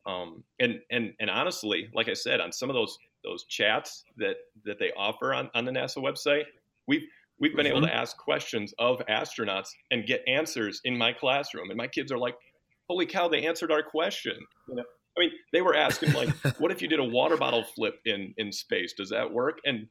Um, 0.07 0.45
and 0.59 0.81
and 0.91 1.13
and 1.21 1.31
honestly, 1.31 1.91
like 1.95 2.09
I 2.09 2.15
said, 2.15 2.41
on 2.41 2.53
some 2.53 2.71
of 2.71 2.75
those 2.75 2.99
those 3.25 3.45
chats 3.45 4.05
that 4.17 4.37
that 4.65 4.79
they 4.79 4.93
offer 4.97 5.35
on 5.35 5.51
on 5.55 5.65
the 5.65 5.73
NASA 5.73 5.99
website, 5.99 6.45
we've 6.87 7.03
we've 7.39 7.55
been 7.55 7.67
able 7.67 7.83
to 7.83 7.95
ask 7.95 8.17
questions 8.17 8.75
of 8.79 8.99
astronauts 9.09 9.69
and 9.91 10.07
get 10.07 10.23
answers 10.27 10.81
in 10.85 10.97
my 10.97 11.13
classroom, 11.13 11.71
and 11.71 11.77
my 11.77 11.87
kids 11.87 12.11
are 12.11 12.19
like, 12.19 12.35
"Holy 12.89 13.07
cow! 13.07 13.29
They 13.29 13.47
answered 13.47 13.71
our 13.71 13.83
question!" 13.83 14.37
You 14.69 14.77
know, 14.77 14.85
I 15.17 15.21
mean, 15.21 15.31
they 15.53 15.61
were 15.61 15.75
asking 15.75 16.13
like, 16.13 16.31
"What 16.59 16.71
if 16.71 16.81
you 16.81 16.89
did 16.89 17.01
a 17.01 17.05
water 17.05 17.37
bottle 17.37 17.65
flip 17.65 18.01
in 18.05 18.35
in 18.39 18.53
space? 18.53 18.95
Does 18.95 19.11
that 19.11 19.31
work?" 19.31 19.59
And 19.65 19.87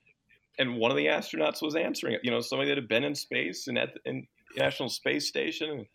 and 0.58 0.78
one 0.78 0.92
of 0.92 0.98
the 0.98 1.06
astronauts 1.06 1.62
was 1.62 1.76
answering 1.76 2.14
it. 2.14 2.22
You 2.24 2.32
know, 2.32 2.42
somebody 2.42 2.70
that 2.70 2.78
had 2.78 2.88
been 2.88 3.04
in 3.04 3.14
space 3.16 3.68
and 3.68 3.78
at 3.78 3.94
the 3.94 4.10
in 4.10 4.28
National 4.58 4.90
Space 4.90 5.28
Station. 5.28 5.86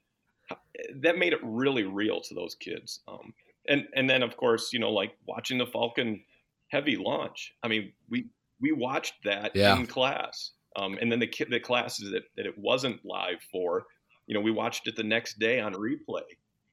That 0.97 1.17
made 1.17 1.33
it 1.33 1.39
really 1.43 1.85
real 1.85 2.21
to 2.21 2.35
those 2.35 2.55
kids. 2.55 3.01
Um, 3.09 3.33
and 3.69 3.87
and 3.95 4.09
then 4.09 4.23
of 4.23 4.37
course, 4.37 4.73
you 4.73 4.79
know, 4.79 4.91
like 4.91 5.17
watching 5.27 5.59
the 5.59 5.67
Falcon 5.67 6.23
Heavy 6.69 6.97
launch. 6.97 7.53
I 7.63 7.69
mean, 7.69 7.93
we 8.09 8.27
we 8.61 8.73
watched 8.73 9.15
that 9.25 9.53
Yeah. 9.55 9.77
in 9.79 9.87
class. 9.87 10.53
Um, 10.77 10.99
and 11.01 11.11
then 11.13 11.21
the 11.21 11.31
the 11.49 11.61
classes 11.61 12.11
that, 12.11 12.25
that 12.37 12.47
it 12.47 12.59
wasn't 12.59 13.05
live 13.05 13.41
for, 13.53 13.87
you 14.27 14.35
know, 14.35 14.41
we 14.41 14.51
watched 14.51 14.89
it 14.89 14.97
the 14.97 15.05
next 15.05 15.39
day 15.39 15.61
on 15.61 15.75
replay. 15.75 16.23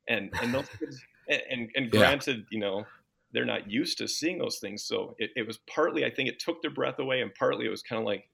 And 0.08 0.32
and 0.42 0.54
those 0.54 0.68
kids 0.80 1.04
and 1.28 1.42
and, 1.50 1.70
and 1.76 1.94
Yeah. 1.94 2.00
granted, 2.00 2.46
you 2.50 2.60
know, 2.60 2.86
they're 3.32 3.46
not 3.46 3.70
used 3.70 3.98
to 4.00 4.08
seeing 4.08 4.40
those 4.40 4.60
things. 4.60 4.84
So 4.84 5.16
it, 5.20 5.30
it 5.36 5.48
was 5.48 5.60
partly, 5.74 6.04
I 6.04 6.10
think 6.10 6.30
it 6.30 6.40
took 6.40 6.62
their 6.62 6.72
breath 6.72 7.00
away, 7.00 7.22
and 7.22 7.34
partly 7.34 7.66
it 7.66 7.70
was 7.70 7.82
kind 7.84 8.00
of 8.02 8.06
like, 8.06 8.28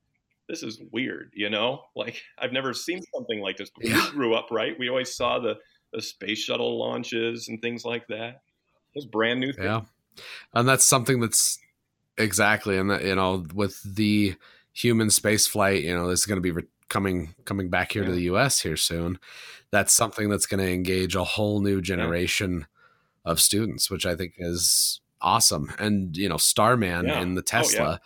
this 0.50 0.64
is 0.64 0.82
weird, 0.92 1.32
you 1.36 1.50
know? 1.50 1.84
Like 1.96 2.22
I've 2.40 2.54
never 2.54 2.74
seen 2.74 3.02
something 3.14 3.42
like 3.42 3.58
this. 3.58 3.70
Yeah. 3.82 4.06
We 4.06 4.12
grew 4.12 4.34
up, 4.36 4.48
right? 4.52 4.74
We 4.80 4.90
always 4.90 5.14
saw 5.16 5.40
the, 5.40 5.56
the 5.94 6.02
space 6.02 6.40
shuttle 6.40 6.80
launches 6.80 7.48
and 7.50 7.62
things 7.62 7.84
like 7.86 8.08
that. 8.08 8.42
It 8.98 9.06
was 9.06 9.06
brand 9.06 9.40
new 9.40 9.54
thing. 9.54 9.66
Yeah. 9.66 9.82
And 10.54 10.68
that's 10.68 10.84
something 10.86 11.20
that's 11.20 11.60
exactly, 12.18 12.78
and 12.78 12.90
that, 12.90 13.04
you 13.04 13.16
know, 13.16 13.46
with 13.54 13.82
the 13.84 14.36
human 14.74 15.10
space 15.12 15.46
flight, 15.46 15.84
you 15.84 15.96
know, 15.96 16.08
this 16.08 16.22
is 16.22 16.26
going 16.26 16.38
to 16.38 16.42
be 16.42 16.52
re- 16.52 16.64
coming 16.90 17.36
coming 17.46 17.70
back 17.70 17.92
here 17.92 18.04
to 18.04 18.12
the 18.12 18.22
U.S. 18.24 18.60
here 18.62 18.78
soon. 18.78 19.20
That's 19.72 19.94
something 19.94 20.30
that's 20.30 20.46
going 20.46 20.66
to 20.66 20.72
engage 20.72 21.16
a 21.16 21.24
whole 21.24 21.62
new 21.62 21.82
generation 21.82 22.66
of 23.26 23.40
students, 23.40 23.92
which 23.92 24.06
I 24.06 24.16
think 24.16 24.34
is 24.38 25.02
awesome. 25.22 25.72
And 25.78 26.16
you 26.18 26.30
know, 26.30 26.38
Starman 26.38 27.06
Yeah. 27.08 27.22
in 27.22 27.36
the 27.36 27.42
Oh, 27.42 27.44
yeah. 27.58 27.62
Tesla. 27.62 28.02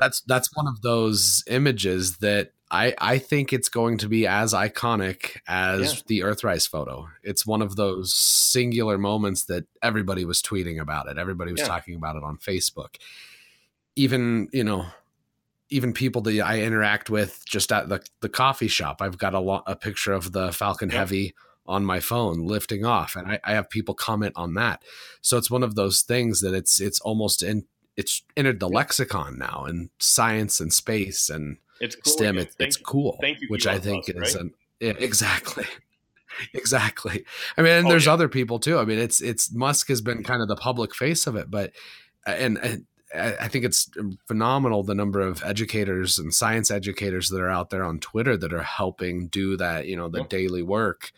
That's 0.00 0.20
that's 0.22 0.54
one 0.56 0.66
of 0.66 0.82
those 0.82 1.44
images 1.46 2.16
that 2.18 2.52
I 2.70 2.94
I 2.98 3.18
think 3.18 3.52
it's 3.52 3.68
going 3.68 3.98
to 3.98 4.08
be 4.08 4.26
as 4.26 4.52
iconic 4.52 5.38
as 5.46 5.94
Yeah. 5.96 6.00
the 6.06 6.20
Earthrise 6.20 6.68
photo. 6.68 7.08
It's 7.22 7.46
one 7.46 7.62
of 7.62 7.76
those 7.76 8.12
singular 8.14 8.98
moments 8.98 9.44
that 9.44 9.66
everybody 9.82 10.24
was 10.24 10.42
tweeting 10.42 10.80
about 10.80 11.08
it. 11.08 11.18
Everybody 11.18 11.52
was 11.52 11.60
Yeah. 11.60 11.68
talking 11.68 11.94
about 11.94 12.16
it 12.16 12.24
on 12.24 12.38
Facebook. 12.38 12.96
Even 13.94 14.48
you 14.52 14.64
know, 14.64 14.86
even 15.70 15.92
people 15.92 16.20
that 16.22 16.40
I 16.40 16.60
interact 16.62 17.08
with 17.08 17.42
just 17.46 17.72
at 17.72 17.88
the 17.88 18.04
the 18.20 18.28
coffee 18.28 18.68
shop. 18.68 19.00
I've 19.00 19.18
got 19.18 19.34
a 19.34 19.40
lot 19.40 19.62
a 19.66 19.76
picture 19.76 20.12
of 20.12 20.32
the 20.32 20.52
Falcon 20.52 20.90
Yeah. 20.90 20.98
Heavy 20.98 21.34
on 21.68 21.84
my 21.84 21.98
phone 21.98 22.46
lifting 22.46 22.84
off, 22.84 23.16
and 23.16 23.26
I, 23.26 23.40
I 23.42 23.54
have 23.54 23.68
people 23.70 23.94
comment 23.94 24.32
on 24.36 24.54
that. 24.54 24.82
So 25.20 25.36
it's 25.36 25.50
one 25.50 25.62
of 25.64 25.74
those 25.74 26.02
things 26.02 26.40
that 26.40 26.54
it's 26.54 26.80
it's 26.80 27.00
almost 27.00 27.42
in 27.42 27.64
it's 27.96 28.22
entered 28.36 28.60
the 28.60 28.68
lexicon 28.68 29.38
now 29.38 29.64
in 29.68 29.90
science 29.98 30.60
and 30.60 30.72
space 30.72 31.30
and 31.30 31.56
It's 31.80 31.96
cool. 31.96 32.12
STEM. 32.12 32.38
It, 32.38 32.52
thank 32.58 32.68
it's 32.68 32.76
cool, 32.76 33.18
thank 33.20 33.40
you, 33.40 33.48
which 33.48 33.66
Elon 33.66 33.76
I 33.76 33.80
think 33.80 34.08
Musk, 34.14 34.26
is 34.26 34.34
right? 34.34 34.40
an 34.42 34.54
yeah, 34.80 34.92
exactly. 34.98 35.64
Exactly. 36.52 37.24
I 37.56 37.62
mean, 37.62 37.72
and 37.72 37.86
Oh, 37.86 37.90
there's 37.90 38.04
yeah. 38.06 38.12
other 38.12 38.28
people 38.28 38.58
too. 38.58 38.78
I 38.78 38.84
mean, 38.84 38.98
it's 38.98 39.22
it's 39.22 39.50
Musk 39.54 39.88
has 39.88 40.02
been 40.02 40.22
kind 40.22 40.42
of 40.42 40.48
the 40.48 40.56
public 40.56 40.94
face 40.94 41.26
of 41.26 41.34
it, 41.34 41.50
but 41.50 41.72
uh, 42.26 42.30
and, 42.32 42.58
and 42.58 42.84
I 43.14 43.36
I 43.42 43.48
think 43.48 43.64
it's 43.64 43.88
phenomenal 44.28 44.82
the 44.82 44.94
number 44.94 45.20
of 45.20 45.42
educators 45.44 46.18
and 46.18 46.34
science 46.34 46.70
educators 46.70 47.30
that 47.30 47.40
are 47.40 47.48
out 47.48 47.70
there 47.70 47.84
on 47.84 48.00
Twitter 48.00 48.36
that 48.36 48.52
are 48.52 48.62
helping 48.62 49.28
do 49.28 49.56
that. 49.56 49.86
You 49.86 49.96
know, 49.96 50.08
the 50.08 50.18
Yeah. 50.20 50.26
daily 50.28 50.62
work 50.62 51.10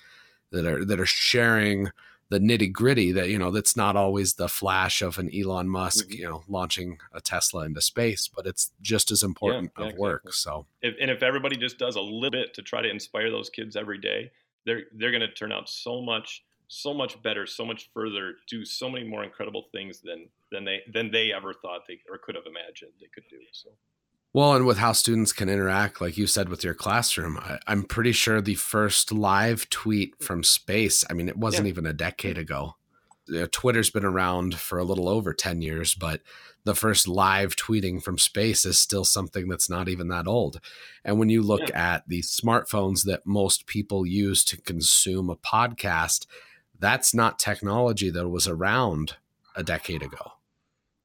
that 0.52 0.64
are 0.64 0.84
that 0.84 1.00
are 1.00 1.06
sharing 1.06 1.88
the 2.30 2.38
nitty 2.38 2.72
gritty. 2.72 3.12
That 3.12 3.28
you 3.28 3.38
know, 3.38 3.50
that's 3.50 3.76
not 3.76 3.96
always 3.96 4.34
the 4.34 4.48
flash 4.48 5.02
of 5.02 5.18
an 5.18 5.30
Elon 5.34 5.68
Musk, 5.68 6.08
Mhm. 6.08 6.18
you 6.18 6.24
know, 6.28 6.44
launching 6.48 6.98
a 7.12 7.20
Tesla 7.20 7.64
into 7.64 7.80
space, 7.80 8.28
but 8.28 8.46
it's 8.46 8.72
just 8.80 9.10
as 9.10 9.22
important 9.22 9.72
yeah, 9.78 9.86
of 9.86 9.94
work. 9.96 10.22
exactly. 10.26 10.32
So 10.52 10.66
if, 10.82 10.94
and 11.00 11.10
if 11.10 11.22
everybody 11.22 11.56
just 11.56 11.78
does 11.78 11.96
a 11.96 12.00
little 12.00 12.30
bit 12.30 12.54
to 12.54 12.62
try 12.62 12.82
to 12.82 12.88
inspire 12.90 13.30
those 13.30 13.50
kids 13.50 13.76
every 13.76 13.98
day, 13.98 14.30
they're 14.64 14.84
they're 14.92 15.10
going 15.10 15.20
to 15.22 15.32
turn 15.32 15.52
out 15.52 15.68
so 15.68 16.00
much 16.02 16.44
so 16.70 16.92
much 16.92 17.22
better, 17.22 17.46
so 17.46 17.64
much 17.64 17.88
further, 17.94 18.36
do 18.46 18.62
so 18.62 18.90
many 18.90 19.02
more 19.08 19.24
incredible 19.24 19.68
things 19.72 20.00
than 20.00 20.28
than 20.52 20.64
they 20.64 20.82
than 20.92 21.10
they 21.10 21.32
ever 21.32 21.54
thought 21.54 21.86
they 21.88 21.98
or 22.10 22.18
could 22.18 22.34
have 22.34 22.44
imagined 22.44 22.92
they 23.00 23.06
could 23.06 23.26
do. 23.30 23.40
So 23.52 23.70
Well, 24.38 24.54
and 24.54 24.66
with 24.66 24.78
how 24.78 24.92
students 24.92 25.32
can 25.32 25.48
interact, 25.48 26.00
like 26.00 26.16
you 26.16 26.28
said, 26.28 26.48
with 26.48 26.62
your 26.62 26.72
classroom, 26.72 27.38
I, 27.38 27.58
I'm 27.66 27.82
pretty 27.82 28.12
sure 28.12 28.40
the 28.40 28.54
first 28.54 29.10
live 29.10 29.68
tweet 29.68 30.14
from 30.22 30.44
space, 30.44 31.04
I 31.10 31.14
mean, 31.14 31.28
it 31.28 31.36
wasn't 31.36 31.66
Yeah. 31.66 31.70
even 31.70 31.86
a 31.86 31.92
decade 31.92 32.34
mm-hmm. 32.34 32.42
ago. 32.42 32.76
You 33.26 33.40
know, 33.40 33.46
Twitter's 33.46 33.90
been 33.90 34.04
around 34.04 34.54
for 34.54 34.78
a 34.78 34.84
little 34.84 35.08
over 35.08 35.34
10 35.34 35.60
years, 35.60 35.92
but 35.92 36.20
the 36.62 36.76
first 36.76 37.08
live 37.08 37.56
tweeting 37.56 38.00
from 38.00 38.16
space 38.16 38.64
is 38.64 38.78
still 38.78 39.04
something 39.04 39.48
that's 39.48 39.68
not 39.68 39.88
even 39.88 40.06
that 40.06 40.28
old. 40.28 40.60
And 41.04 41.18
when 41.18 41.30
you 41.30 41.42
look 41.42 41.74
at 41.74 42.06
the 42.06 42.22
smartphones 42.22 43.06
that 43.06 43.26
most 43.26 43.66
people 43.66 44.06
use 44.06 44.44
to 44.44 44.60
consume 44.60 45.30
a 45.30 45.36
podcast, 45.36 46.26
that's 46.78 47.12
not 47.12 47.40
technology 47.40 48.08
that 48.10 48.28
was 48.28 48.46
around 48.46 49.16
a 49.56 49.64
decade 49.64 50.04
ago. 50.04 50.37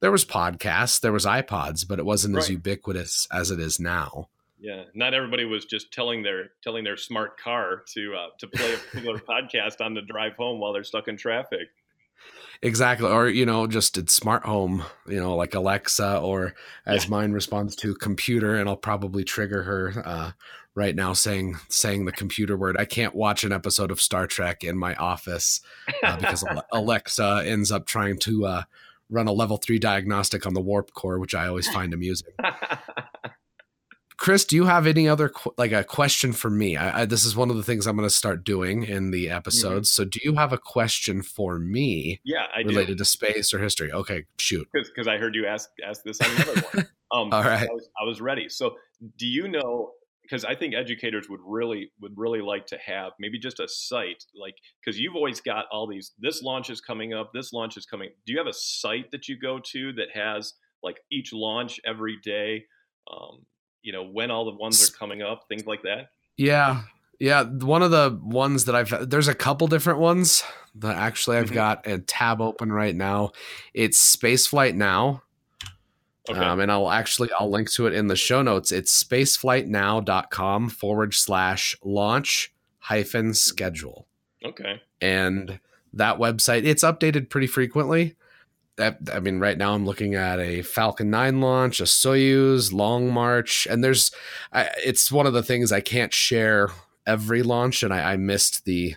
There 0.04 0.12
was 0.12 0.26
podcasts, 0.26 1.00
there 1.00 1.14
was 1.14 1.26
iPods, 1.26 1.88
but 1.88 1.98
it 1.98 2.04
wasn't 2.06 2.38
as 2.38 2.50
ubiquitous 2.50 3.26
as 3.32 3.52
it 3.52 3.60
is 3.62 3.80
now. 3.80 4.28
yeah, 4.60 4.84
not 4.94 5.14
everybody 5.14 5.46
was 5.46 5.64
just 5.64 5.94
telling 5.94 6.24
their 6.24 6.50
telling 6.62 6.84
their 6.84 6.98
smart 6.98 7.40
car 7.40 7.84
to 7.94 8.14
uh, 8.14 8.28
to 8.40 8.48
play 8.48 8.74
a 8.74 8.78
particular 8.78 9.18
podcast 9.30 9.80
on 9.80 9.94
the 9.94 10.02
drive 10.02 10.34
home 10.36 10.60
while 10.60 10.74
they're 10.74 10.84
stuck 10.84 11.08
in 11.08 11.16
traffic. 11.16 11.70
Exactly. 12.62 13.10
Or, 13.10 13.28
you 13.28 13.46
know, 13.46 13.66
just 13.68 13.94
did 13.96 14.10
smart 14.10 14.44
home, 14.46 14.84
you 15.08 15.20
know, 15.20 15.36
like 15.36 15.54
Alexa, 15.54 16.20
or 16.20 16.54
as 16.86 17.06
Yeah. 17.06 17.10
mine 17.10 17.32
responds 17.32 17.76
to 17.78 17.96
computer, 17.96 18.56
and 18.56 18.70
I'll 18.70 18.78
probably 18.78 19.24
trigger 19.24 19.64
her 19.64 20.02
uh, 20.06 20.32
right 20.76 20.96
now 20.96 21.14
saying 21.14 21.56
saying 21.70 22.06
the 22.06 22.12
computer 22.14 22.56
word. 22.58 22.76
I 22.78 22.86
can't 22.86 23.16
watch 23.16 23.44
an 23.44 23.52
episode 23.52 23.92
of 23.92 24.02
Star 24.02 24.28
Trek 24.28 24.64
in 24.64 24.78
my 24.78 24.96
office 24.96 25.62
uh, 26.04 26.18
because 26.18 26.44
Alexa 26.74 27.44
ends 27.46 27.72
up 27.72 27.86
trying 27.86 28.18
to 28.20 28.46
uh, 28.46 28.64
run 29.14 29.28
a 29.28 29.32
level 29.32 29.58
three 29.58 29.80
diagnostic 29.80 30.46
on 30.46 30.54
the 30.54 30.62
warp 30.62 30.94
core, 30.94 31.20
which 31.20 31.36
I 31.36 31.48
always 31.48 31.68
find 31.68 31.94
amusing. 31.94 32.34
Chris, 34.18 34.46
do 34.46 34.56
you 34.56 34.66
have 34.66 34.88
any 34.88 35.10
other 35.10 35.32
like 35.58 35.72
a 35.72 35.84
question 35.84 36.34
for 36.34 36.50
me? 36.50 36.78
I, 36.78 37.02
I, 37.02 37.06
this 37.06 37.26
is 37.26 37.36
one 37.36 37.50
of 37.50 37.58
the 37.58 37.64
things 37.64 37.88
I'm 37.88 37.98
going 37.98 38.08
to 38.08 38.14
start 38.14 38.46
doing 38.46 38.84
in 38.84 39.12
the 39.12 39.30
episodes. 39.30 39.92
So, 39.92 40.06
do 40.06 40.20
you 40.24 40.36
have 40.36 40.54
a 40.54 40.58
question 40.58 41.22
for 41.22 41.60
me 41.60 42.22
yeah, 42.24 42.46
I 42.56 42.64
do 42.64 42.70
related 42.70 43.00
to 43.00 43.06
space 43.06 43.54
or 43.54 43.60
history? 43.60 43.92
Okay, 43.92 44.24
shoot. 44.38 44.68
because 44.72 45.08
I 45.08 45.18
heard 45.18 45.36
you 45.36 45.46
ask 45.46 45.70
ask 45.86 46.04
this 46.04 46.22
on 46.22 46.30
another 46.36 46.62
one. 46.72 46.88
Um, 47.14 47.32
All 47.32 47.44
right. 47.44 47.70
I 47.70 47.72
was, 47.72 47.90
I 48.02 48.06
was 48.06 48.22
ready. 48.22 48.50
So, 48.50 48.76
do 49.20 49.28
you 49.28 49.48
know? 49.48 49.92
Because 50.24 50.46
I 50.46 50.56
think 50.56 50.74
educators 50.74 51.28
would 51.30 51.42
really 51.46 51.92
would 52.00 52.14
really 52.16 52.42
like 52.42 52.66
to 52.68 52.78
have 52.78 53.12
maybe 53.20 53.38
just 53.38 53.60
a 53.60 53.68
site 53.68 54.24
like 54.34 54.56
because 54.84 54.98
you've 55.00 55.16
always 55.16 55.42
got 55.42 55.66
all 55.72 55.86
these. 55.86 56.14
This 56.18 56.42
launch 56.42 56.70
is 56.70 56.80
coming 56.82 57.14
up. 57.14 57.32
This 57.34 57.52
launch 57.54 57.76
is 57.78 57.86
coming. 57.86 58.10
Do 58.26 58.32
you 58.34 58.40
have 58.40 58.48
a 58.48 58.54
site 58.54 59.12
that 59.12 59.28
you 59.28 59.38
go 59.38 59.60
to 59.72 59.92
that 59.94 60.08
has 60.14 60.54
like 60.82 61.00
each 61.12 61.34
launch 61.34 61.80
every 61.86 62.18
day. 62.24 62.66
Um, 63.12 63.46
you 63.82 63.92
know 63.92 64.06
when 64.06 64.32
all 64.32 64.46
the 64.46 64.56
ones 64.56 64.88
are 64.90 64.94
coming 64.98 65.22
up, 65.22 65.44
things 65.50 65.66
like 65.66 65.82
that. 65.84 66.10
Yeah, 66.38 66.84
yeah. 67.20 67.44
One 67.44 67.84
of 67.84 67.92
the 67.92 68.18
ones 68.24 68.66
that 68.66 68.76
I've 68.76 69.10
there's 69.10 69.28
a 69.28 69.36
couple 69.36 69.68
different 69.68 70.00
ones 70.00 70.44
that 70.76 70.96
actually 70.98 71.38
I've 71.38 71.52
Mhm. 71.52 71.54
got 71.54 71.88
a 71.88 72.00
tab 72.00 72.40
open 72.42 72.72
right 72.72 72.96
now. 72.96 73.32
It's 73.74 74.16
Spaceflight 74.16 74.76
Now. 74.76 75.24
Okay. 76.30 76.40
Um, 76.40 76.60
and 76.62 76.72
I'll 76.72 76.90
actually 76.90 77.30
I'll 77.38 77.50
link 77.50 77.70
to 77.72 77.86
it 77.86 77.94
in 77.94 78.08
the 78.08 78.16
show 78.16 78.42
notes. 78.42 78.72
It's 78.72 79.04
spaceflightnow.com 79.04 80.70
forward 80.70 81.14
slash 81.14 81.76
launch 81.84 82.54
hyphen 82.80 83.34
schedule. 83.34 84.08
okay. 84.46 84.82
And 85.02 85.60
that 85.94 86.18
website, 86.18 86.66
it's 86.66 86.84
updated 86.84 87.30
pretty 87.30 87.48
frequently. 87.48 88.16
That, 88.78 88.98
I 89.14 89.20
mean, 89.20 89.40
right 89.40 89.58
now 89.58 89.74
I'm 89.74 89.86
looking 89.86 90.16
at 90.16 90.40
a 90.40 90.64
Falcon 90.64 91.10
9 91.12 91.42
launch, 91.42 91.80
a 91.80 91.84
Soyuz, 91.84 92.74
Long 92.74 93.12
March, 93.12 93.68
and 93.70 93.84
there's, 93.84 94.12
I, 94.52 94.70
it's 94.84 95.12
one 95.12 95.28
of 95.28 95.34
the 95.34 95.44
things 95.44 95.72
I 95.72 95.82
can't 95.82 96.14
share 96.14 96.70
every 97.06 97.44
launch, 97.44 97.84
and 97.84 97.94
I, 97.94 98.14
I 98.14 98.18
missed 98.18 98.66
the 98.66 98.96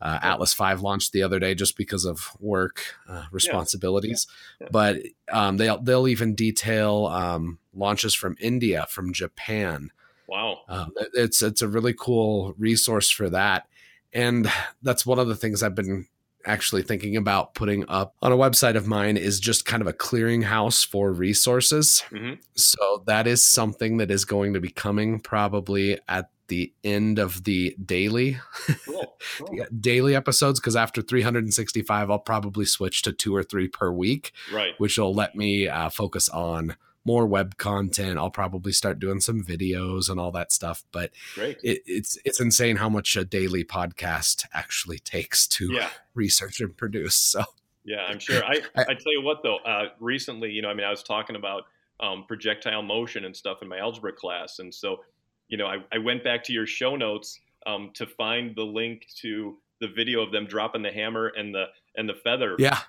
uh, 0.00 0.18
Atlas 0.22 0.54
5 0.54 0.80
launched 0.80 1.12
the 1.12 1.22
other 1.22 1.38
day 1.38 1.54
just 1.54 1.76
because 1.76 2.04
of 2.04 2.30
work 2.40 2.82
uh, 3.08 3.24
responsibilities. 3.32 4.26
Yeah. 4.60 4.68
But 4.70 4.96
um, 5.32 5.56
they'll 5.56 5.80
they'll 5.80 6.08
even 6.08 6.34
detail 6.34 7.06
um, 7.06 7.58
launches 7.74 8.14
from 8.14 8.36
India, 8.40 8.86
from 8.88 9.12
Japan. 9.12 9.90
Wow. 10.26 10.60
It- 10.96 11.10
it's 11.14 11.42
it's 11.42 11.62
a 11.62 11.68
really 11.68 11.94
cool 11.94 12.54
resource 12.58 13.10
for 13.10 13.28
that, 13.30 13.66
and 14.12 14.50
that's 14.82 15.04
one 15.06 15.18
of 15.18 15.26
the 15.28 15.36
things 15.36 15.62
I've 15.62 15.74
been 15.74 16.06
actually 16.46 16.82
thinking 16.82 17.16
about 17.16 17.54
putting 17.54 17.84
up 17.88 18.14
on 18.22 18.32
a 18.32 18.36
website 18.36 18.76
of 18.76 18.86
mine 18.86 19.16
is 19.16 19.40
just 19.40 19.66
kind 19.66 19.82
of 19.82 19.86
a 19.86 19.92
clearinghouse 19.92 20.86
for 20.86 21.12
resources. 21.12 22.00
hmm 22.10 22.34
So 22.54 23.02
that 23.06 23.26
is 23.26 23.44
something 23.44 23.96
that 23.98 24.10
is 24.10 24.24
going 24.24 24.54
to 24.54 24.60
be 24.60 24.70
coming 24.70 25.18
probably 25.20 25.98
at 26.08 26.30
the 26.48 26.72
end 26.82 27.18
of 27.18 27.44
the 27.44 27.76
daily 27.84 28.38
Cool. 28.84 29.16
cool. 29.38 29.66
daily 29.80 30.14
episodes 30.16 30.60
because 30.60 30.76
after 30.76 31.00
365 31.02 32.10
I'll 32.10 32.18
probably 32.18 32.64
switch 32.64 33.02
to 33.02 33.12
two 33.12 33.34
or 33.34 33.42
three 33.42 33.68
per 33.68 33.90
week 33.90 34.32
Right. 34.52 34.72
which 34.78 34.98
will 34.98 35.14
let 35.14 35.34
me 35.34 35.68
uh, 35.68 35.88
focus 35.90 36.28
on 36.28 36.76
more 37.04 37.26
web 37.26 37.56
content. 37.56 38.18
I'll 38.18 38.28
probably 38.30 38.72
start 38.72 38.98
doing 38.98 39.20
some 39.20 39.42
videos 39.42 40.10
and 40.10 40.20
all 40.20 40.30
that 40.32 40.52
stuff. 40.52 40.84
But 40.92 41.10
Great. 41.34 41.56
it, 41.62 41.82
it's 41.86 42.18
it's 42.24 42.38
insane 42.40 42.76
how 42.76 42.90
much 42.90 43.16
a 43.16 43.24
daily 43.24 43.64
podcast 43.64 44.44
actually 44.52 44.98
takes 44.98 45.46
to 45.48 45.72
Yeah. 45.72 45.88
research 46.14 46.60
and 46.60 46.76
produce. 46.76 47.14
So 47.14 47.44
Yeah, 47.84 48.02
I'm 48.06 48.18
sure. 48.18 48.44
I, 48.44 48.60
I- 48.76 48.82
I 48.90 48.94
tell 48.94 49.12
you 49.12 49.22
what 49.22 49.42
though, 49.42 49.56
uh, 49.58 49.88
recently, 50.00 50.50
you 50.50 50.60
know, 50.60 50.68
I 50.68 50.74
mean, 50.74 50.84
I 50.86 50.90
was 50.90 51.02
talking 51.02 51.36
about 51.36 51.62
um, 52.00 52.24
projectile 52.28 52.82
motion 52.82 53.24
and 53.24 53.34
stuff 53.34 53.62
in 53.62 53.68
my 53.68 53.78
algebra 53.78 54.12
class, 54.12 54.58
and 54.60 54.72
so, 54.74 55.00
you 55.48 55.56
know, 55.56 55.66
I, 55.66 55.78
I 55.92 55.98
went 55.98 56.24
back 56.24 56.44
to 56.44 56.52
your 56.52 56.66
show 56.66 56.96
notes 56.96 57.40
um, 57.66 57.90
to 57.94 58.06
find 58.06 58.54
the 58.54 58.64
link 58.64 59.06
to 59.20 59.56
the 59.80 59.88
video 59.88 60.22
of 60.22 60.32
them 60.32 60.46
dropping 60.46 60.82
the 60.82 60.92
hammer 60.92 61.28
and 61.28 61.54
the 61.54 61.66
and 61.96 62.08
the 62.08 62.14
feather, 62.14 62.56
yeah, 62.58 62.80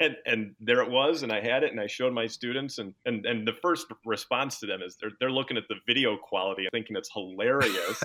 and 0.00 0.16
and 0.26 0.54
there 0.60 0.82
it 0.82 0.90
was, 0.90 1.22
and 1.22 1.32
I 1.32 1.40
had 1.40 1.62
it, 1.62 1.70
and 1.70 1.80
I 1.80 1.86
showed 1.86 2.12
my 2.12 2.26
students, 2.26 2.78
and 2.78 2.94
and 3.04 3.24
and 3.26 3.46
the 3.46 3.54
first 3.62 3.86
response 4.04 4.60
to 4.60 4.66
them 4.66 4.82
is 4.82 4.96
they're 4.96 5.12
they're 5.20 5.30
looking 5.30 5.56
at 5.56 5.64
the 5.68 5.76
video 5.86 6.16
quality, 6.16 6.68
thinking 6.70 6.96
it's 6.96 7.10
hilarious. 7.12 8.02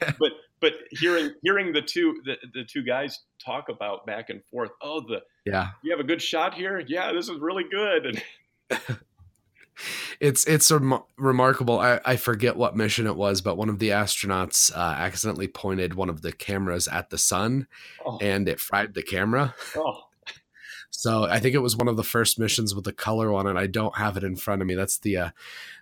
but 0.18 0.32
but 0.60 0.74
hearing 0.90 1.32
hearing 1.42 1.72
the 1.72 1.82
two 1.82 2.20
the, 2.24 2.36
the 2.54 2.64
two 2.64 2.82
guys 2.82 3.20
talk 3.44 3.68
about 3.68 4.06
back 4.06 4.30
and 4.30 4.44
forth, 4.44 4.70
oh 4.80 5.00
the 5.00 5.22
yeah. 5.44 5.68
you 5.82 5.90
have 5.90 6.00
a 6.00 6.04
good 6.04 6.22
shot 6.22 6.54
here. 6.54 6.82
Yeah, 6.86 7.12
this 7.12 7.28
is 7.28 7.38
really 7.38 7.64
good. 7.70 8.06
And 8.06 8.22
It's 10.20 10.44
it's 10.46 10.70
rem- 10.70 11.02
remarkable. 11.16 11.78
I, 11.78 12.00
I 12.04 12.16
forget 12.16 12.56
what 12.56 12.76
mission 12.76 13.06
it 13.06 13.16
was, 13.16 13.40
but 13.40 13.56
one 13.56 13.68
of 13.68 13.78
the 13.78 13.90
astronauts 13.90 14.74
uh, 14.76 14.80
accidentally 14.98 15.48
pointed 15.48 15.94
one 15.94 16.08
of 16.08 16.22
the 16.22 16.32
cameras 16.32 16.88
at 16.88 17.10
the 17.10 17.18
sun, 17.18 17.66
oh, 18.04 18.18
and 18.20 18.48
it 18.48 18.60
fried 18.60 18.94
the 18.94 19.02
camera. 19.02 19.54
oh, 19.76 20.02
So 20.94 21.24
I 21.24 21.40
think 21.40 21.54
it 21.54 21.60
was 21.60 21.76
one 21.76 21.88
of 21.88 21.96
the 21.96 22.04
first 22.04 22.38
missions 22.38 22.74
with 22.74 22.84
the 22.84 22.92
color 22.92 23.32
on 23.32 23.46
it. 23.46 23.56
I 23.56 23.66
don't 23.66 23.96
have 23.96 24.18
it 24.18 24.24
in 24.24 24.36
front 24.36 24.60
of 24.60 24.68
me. 24.68 24.74
That's 24.74 24.98
the 24.98 25.16
uh, 25.16 25.30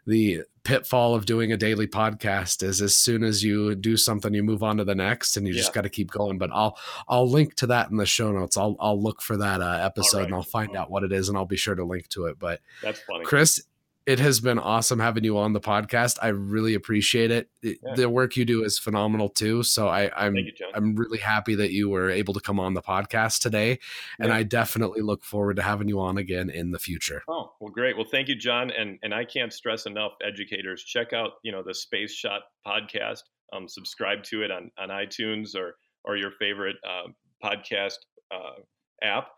the 0.06 0.44
pitfall 0.62 1.14
of 1.14 1.26
doing 1.26 1.50
a 1.50 1.56
daily 1.56 1.86
podcast 1.86 2.62
is 2.62 2.80
as 2.80 2.96
soon 2.96 3.24
as 3.24 3.42
you 3.42 3.74
do 3.74 3.96
something, 3.96 4.32
you 4.32 4.42
move 4.42 4.62
on 4.62 4.76
to 4.76 4.84
the 4.84 4.94
next, 4.94 5.36
and 5.36 5.46
you 5.48 5.52
just 5.52 5.74
got 5.74 5.82
to 5.82 5.88
keep 5.88 6.10
going. 6.10 6.38
But 6.38 6.50
I'll 6.52 6.78
I'll 7.08 7.28
link 7.28 7.54
to 7.56 7.66
that 7.66 7.90
in 7.90 7.96
the 7.96 8.06
show 8.06 8.30
notes. 8.30 8.56
I'll 8.56 8.76
I'll 8.78 9.02
look 9.02 9.20
for 9.20 9.36
that 9.36 9.60
uh, 9.60 9.80
episode 9.82 10.18
right. 10.18 10.26
and 10.26 10.34
I'll 10.34 10.42
find 10.42 10.76
out 10.76 10.90
what 10.90 11.02
it 11.02 11.12
is, 11.12 11.28
and 11.28 11.36
I'll 11.36 11.44
be 11.44 11.56
sure 11.56 11.74
to 11.74 11.84
link 11.84 12.08
to 12.10 12.26
it. 12.26 12.38
But 12.38 12.60
that's 12.82 13.00
funny. 13.00 13.24
Chris. 13.24 13.62
It 14.06 14.18
has 14.18 14.40
been 14.40 14.58
awesome 14.58 14.98
having 14.98 15.24
you 15.24 15.36
on 15.38 15.52
the 15.52 15.60
podcast. 15.60 16.18
I 16.22 16.28
really 16.28 16.74
appreciate 16.74 17.30
it. 17.30 17.48
It- 17.62 17.78
Yeah. 17.82 17.94
The 17.94 18.08
work 18.10 18.36
you 18.36 18.44
do 18.44 18.64
is 18.64 18.78
phenomenal 18.78 19.28
too. 19.28 19.62
So 19.62 19.88
I, 19.88 20.10
I'm 20.16 20.36
you, 20.36 20.52
I'm 20.74 20.96
really 20.96 21.18
happy 21.18 21.54
that 21.56 21.70
you 21.72 21.88
were 21.88 22.10
able 22.10 22.34
to 22.34 22.40
come 22.40 22.58
on 22.58 22.74
the 22.74 22.82
podcast 22.82 23.40
today. 23.40 23.78
And 24.18 24.32
I 24.32 24.42
definitely 24.42 25.02
look 25.02 25.22
forward 25.24 25.56
to 25.56 25.62
having 25.62 25.88
you 25.88 26.00
on 26.00 26.18
again 26.18 26.50
in 26.50 26.70
the 26.72 26.78
future. 26.78 27.22
Oh, 27.28 27.52
well, 27.60 27.70
great. 27.70 27.96
Well, 27.96 28.06
thank 28.10 28.28
you, 28.28 28.34
John. 28.34 28.70
And 28.70 28.98
and 29.02 29.14
I 29.14 29.24
can't 29.24 29.52
stress 29.52 29.86
enough, 29.86 30.12
educators, 30.26 30.82
check 30.82 31.12
out 31.12 31.32
you 31.42 31.52
know 31.52 31.62
the 31.62 31.74
Space 31.74 32.12
Shot 32.12 32.42
podcast. 32.66 33.22
Um, 33.52 33.68
subscribe 33.68 34.22
to 34.24 34.42
it 34.42 34.50
on 34.50 34.70
on 34.78 34.88
iTunes 34.88 35.54
or 35.54 35.74
or 36.04 36.16
your 36.16 36.30
favorite 36.32 36.76
uh, 36.88 37.08
podcast 37.44 37.98
uh, 38.32 38.60
app. 39.02 39.28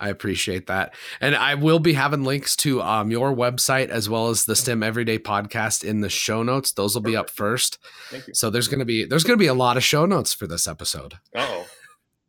I 0.00 0.08
appreciate 0.10 0.68
that. 0.68 0.94
And 1.20 1.34
I 1.34 1.54
will 1.56 1.80
be 1.80 1.92
having 1.94 2.22
links 2.22 2.54
to 2.56 2.80
um, 2.82 3.10
your 3.10 3.34
website 3.34 3.88
as 3.88 4.08
well 4.08 4.28
as 4.28 4.44
the 4.44 4.54
STEM 4.54 4.82
Everyday 4.82 5.18
podcast 5.18 5.82
in 5.82 6.00
the 6.02 6.08
show 6.08 6.42
notes. 6.44 6.72
Those 6.72 6.94
will 6.94 7.02
be 7.02 7.16
up 7.16 7.30
first. 7.30 7.78
Thank 8.10 8.28
you. 8.28 8.34
So 8.34 8.48
there's 8.50 8.68
going 8.68 8.78
to 8.78 8.84
be 8.84 9.04
there's 9.04 9.24
going 9.24 9.36
to 9.36 9.42
be 9.42 9.48
a 9.48 9.54
lot 9.54 9.76
of 9.76 9.82
show 9.84 10.06
notes 10.06 10.32
for 10.32 10.46
this 10.46 10.68
episode. 10.68 11.14
Oh, 11.34 11.66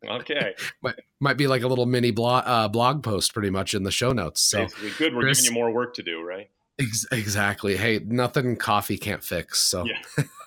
okay. 0.03 0.55
Might 1.19 1.37
be 1.37 1.45
like 1.47 1.61
a 1.61 1.67
little 1.67 1.85
mini 1.85 2.09
blog 2.11 2.43
uh, 2.47 2.67
blog 2.69 3.03
post 3.03 3.33
pretty 3.33 3.49
much 3.51 3.73
in 3.75 3.83
the 3.83 3.91
show 3.91 4.13
notes. 4.13 4.41
So 4.41 4.63
Basically, 4.63 4.91
good. 4.97 5.13
We're 5.15 5.21
Chris- 5.21 5.41
giving 5.41 5.55
you 5.55 5.61
more 5.61 5.71
work 5.71 5.93
to 5.95 6.03
do, 6.03 6.21
right? 6.23 6.49
ex- 6.79 7.05
exactly. 7.11 7.77
Hey, 7.77 7.99
nothing 8.03 8.55
coffee 8.55 8.97
can't 8.97 9.23
fix. 9.23 9.59
So 9.59 9.85
Yeah. 9.85 10.01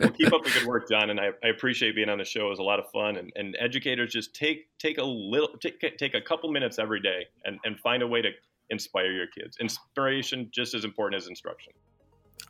Well, 0.00 0.10
keep 0.10 0.32
up 0.32 0.42
the 0.42 0.50
good 0.50 0.66
work, 0.66 0.88
John, 0.88 1.10
and 1.10 1.20
I, 1.20 1.30
I 1.44 1.48
appreciate 1.48 1.94
being 1.94 2.08
on 2.08 2.18
the 2.18 2.24
show. 2.24 2.46
It 2.46 2.50
was 2.50 2.58
a 2.58 2.64
lot 2.64 2.80
of 2.80 2.90
fun, 2.90 3.16
and, 3.16 3.32
and 3.36 3.56
educators 3.60 4.12
just 4.12 4.34
take 4.34 4.66
take 4.78 4.98
a 4.98 5.04
little 5.04 5.56
take 5.58 5.80
take 5.98 6.14
a 6.14 6.20
couple 6.20 6.50
minutes 6.50 6.78
every 6.78 7.00
day 7.00 7.26
and, 7.44 7.58
and 7.64 7.78
find 7.78 8.02
a 8.02 8.06
way 8.06 8.20
to 8.20 8.30
inspire 8.70 9.12
your 9.12 9.28
kids. 9.28 9.56
Inspiration 9.60 10.50
just 10.52 10.74
as 10.74 10.84
important 10.84 11.22
as 11.22 11.28
instruction. 11.28 11.72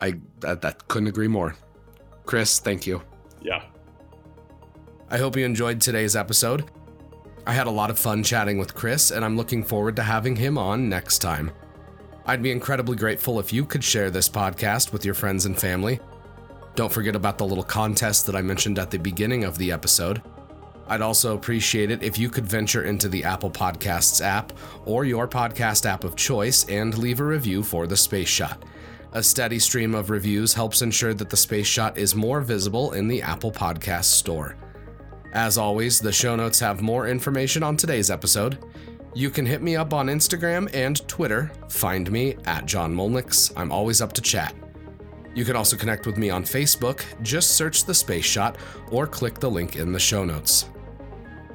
I 0.01 0.15
that, 0.41 0.63
that 0.63 0.89
couldn't 0.89 1.09
agree 1.09 1.29
more. 1.29 1.55
Chris, 2.25 2.59
thank 2.59 2.87
you. 2.87 3.03
Yeah. 3.43 3.63
I 5.11 5.19
hope 5.19 5.37
you 5.37 5.45
enjoyed 5.45 5.81
today's 5.81 6.17
episode. 6.17 6.71
I 7.47 7.53
had 7.53 7.67
a 7.67 7.71
lot 7.71 7.91
of 7.91 7.99
fun 7.99 8.23
chatting 8.23 8.57
with 8.57 8.75
Chris, 8.75 9.11
and 9.11 9.23
I'm 9.23 9.37
looking 9.37 9.63
forward 9.63 9.97
to 9.97 10.03
having 10.03 10.35
him 10.35 10.57
on 10.57 10.89
next 10.89 11.19
time. 11.19 11.51
I'd 12.25 12.43
be 12.43 12.51
incredibly 12.51 12.97
grateful 12.97 13.39
if 13.39 13.53
you 13.53 13.67
could 13.67 13.85
share 13.85 14.11
this 14.11 14.31
podcast 14.31 14.95
with 14.95 15.05
your 15.05 15.13
friends 15.13 15.45
and 15.45 15.59
family. 15.59 16.01
Don't 16.75 16.93
forget 16.93 17.15
about 17.15 17.39
the 17.39 17.47
little 17.47 17.65
contest 17.65 18.27
that 18.27 18.35
I 18.35 18.43
mentioned 18.43 18.79
at 18.79 18.91
the 18.91 18.99
beginning 18.99 19.45
of 19.45 19.59
the 19.59 19.71
episode. 19.71 20.23
I'd 20.89 21.01
also 21.01 21.35
appreciate 21.35 21.91
it 21.91 22.03
if 22.03 22.19
you 22.19 22.29
could 22.29 22.47
venture 22.47 22.85
into 22.85 23.09
the 23.09 23.25
Apple 23.25 23.51
Podcasts 23.51 24.21
app 24.21 24.53
or 24.85 25.05
your 25.05 25.27
podcast 25.27 25.87
app 25.87 26.05
of 26.05 26.17
choice 26.17 26.69
and 26.69 26.99
leave 26.99 27.21
a 27.21 27.25
review 27.25 27.63
for 27.63 27.87
the 27.87 27.97
Space 27.97 28.29
Shot. 28.29 28.65
A 29.13 29.23
steady 29.23 29.61
stream 29.61 29.95
of 29.95 30.11
reviews 30.11 30.53
helps 30.53 30.83
ensure 30.83 31.15
that 31.15 31.31
the 31.31 31.37
Space 31.37 31.69
Shot 31.69 31.97
is 31.97 32.17
more 32.17 32.41
visible 32.41 32.93
in 32.93 33.07
the 33.07 33.23
Apple 33.23 33.53
Podcast 33.53 34.05
store. 34.05 34.57
As 35.33 35.57
always, 35.57 36.01
the 36.01 36.13
show 36.13 36.37
notes 36.37 36.61
have 36.61 36.83
more 36.83 37.07
information 37.09 37.63
on 37.63 37.77
today's 37.77 38.11
episode. 38.11 38.59
You 39.15 39.31
can 39.31 39.47
hit 39.47 39.63
me 39.63 39.77
up 39.77 39.95
on 39.95 40.09
Instagram 40.09 40.69
and 40.75 41.07
Twitter. 41.07 41.53
Find 41.69 42.11
me 42.11 42.37
at 42.47 42.67
John 42.67 42.95
Mulnix. 42.95 43.53
I'm 43.57 43.71
always 43.71 44.03
up 44.03 44.13
to 44.15 44.21
chat. 44.21 44.55
You 45.35 45.45
can 45.45 45.57
also 45.57 45.77
connect 45.77 46.07
with 46.07 46.17
me 46.17 46.31
on 46.31 46.45
Facebook. 46.45 47.05
Just 47.23 47.57
search 47.57 47.85
the 47.85 47.95
Space 47.95 48.25
Shot 48.25 48.57
or 48.91 49.07
click 49.07 49.41
the 49.41 49.51
link 49.51 49.77
in 49.77 49.93
the 49.93 49.99
show 49.99 50.25
notes. 50.25 50.69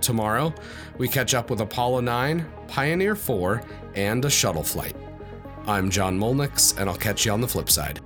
Tomorrow, 0.01 0.53
we 0.97 1.07
catch 1.07 1.33
up 1.33 1.49
with 1.49 1.61
Apollo 1.61 2.01
9, 2.01 2.45
Pioneer 2.67 3.15
4, 3.15 3.63
and 3.95 4.23
a 4.23 4.29
shuttle 4.29 4.63
flight. 4.63 4.95
I'm 5.67 5.89
John 5.89 6.19
Mulnix, 6.19 6.77
and 6.77 6.89
I'll 6.89 6.95
catch 6.95 7.25
you 7.25 7.31
on 7.31 7.41
the 7.41 7.47
flip 7.47 7.69
side. 7.69 7.99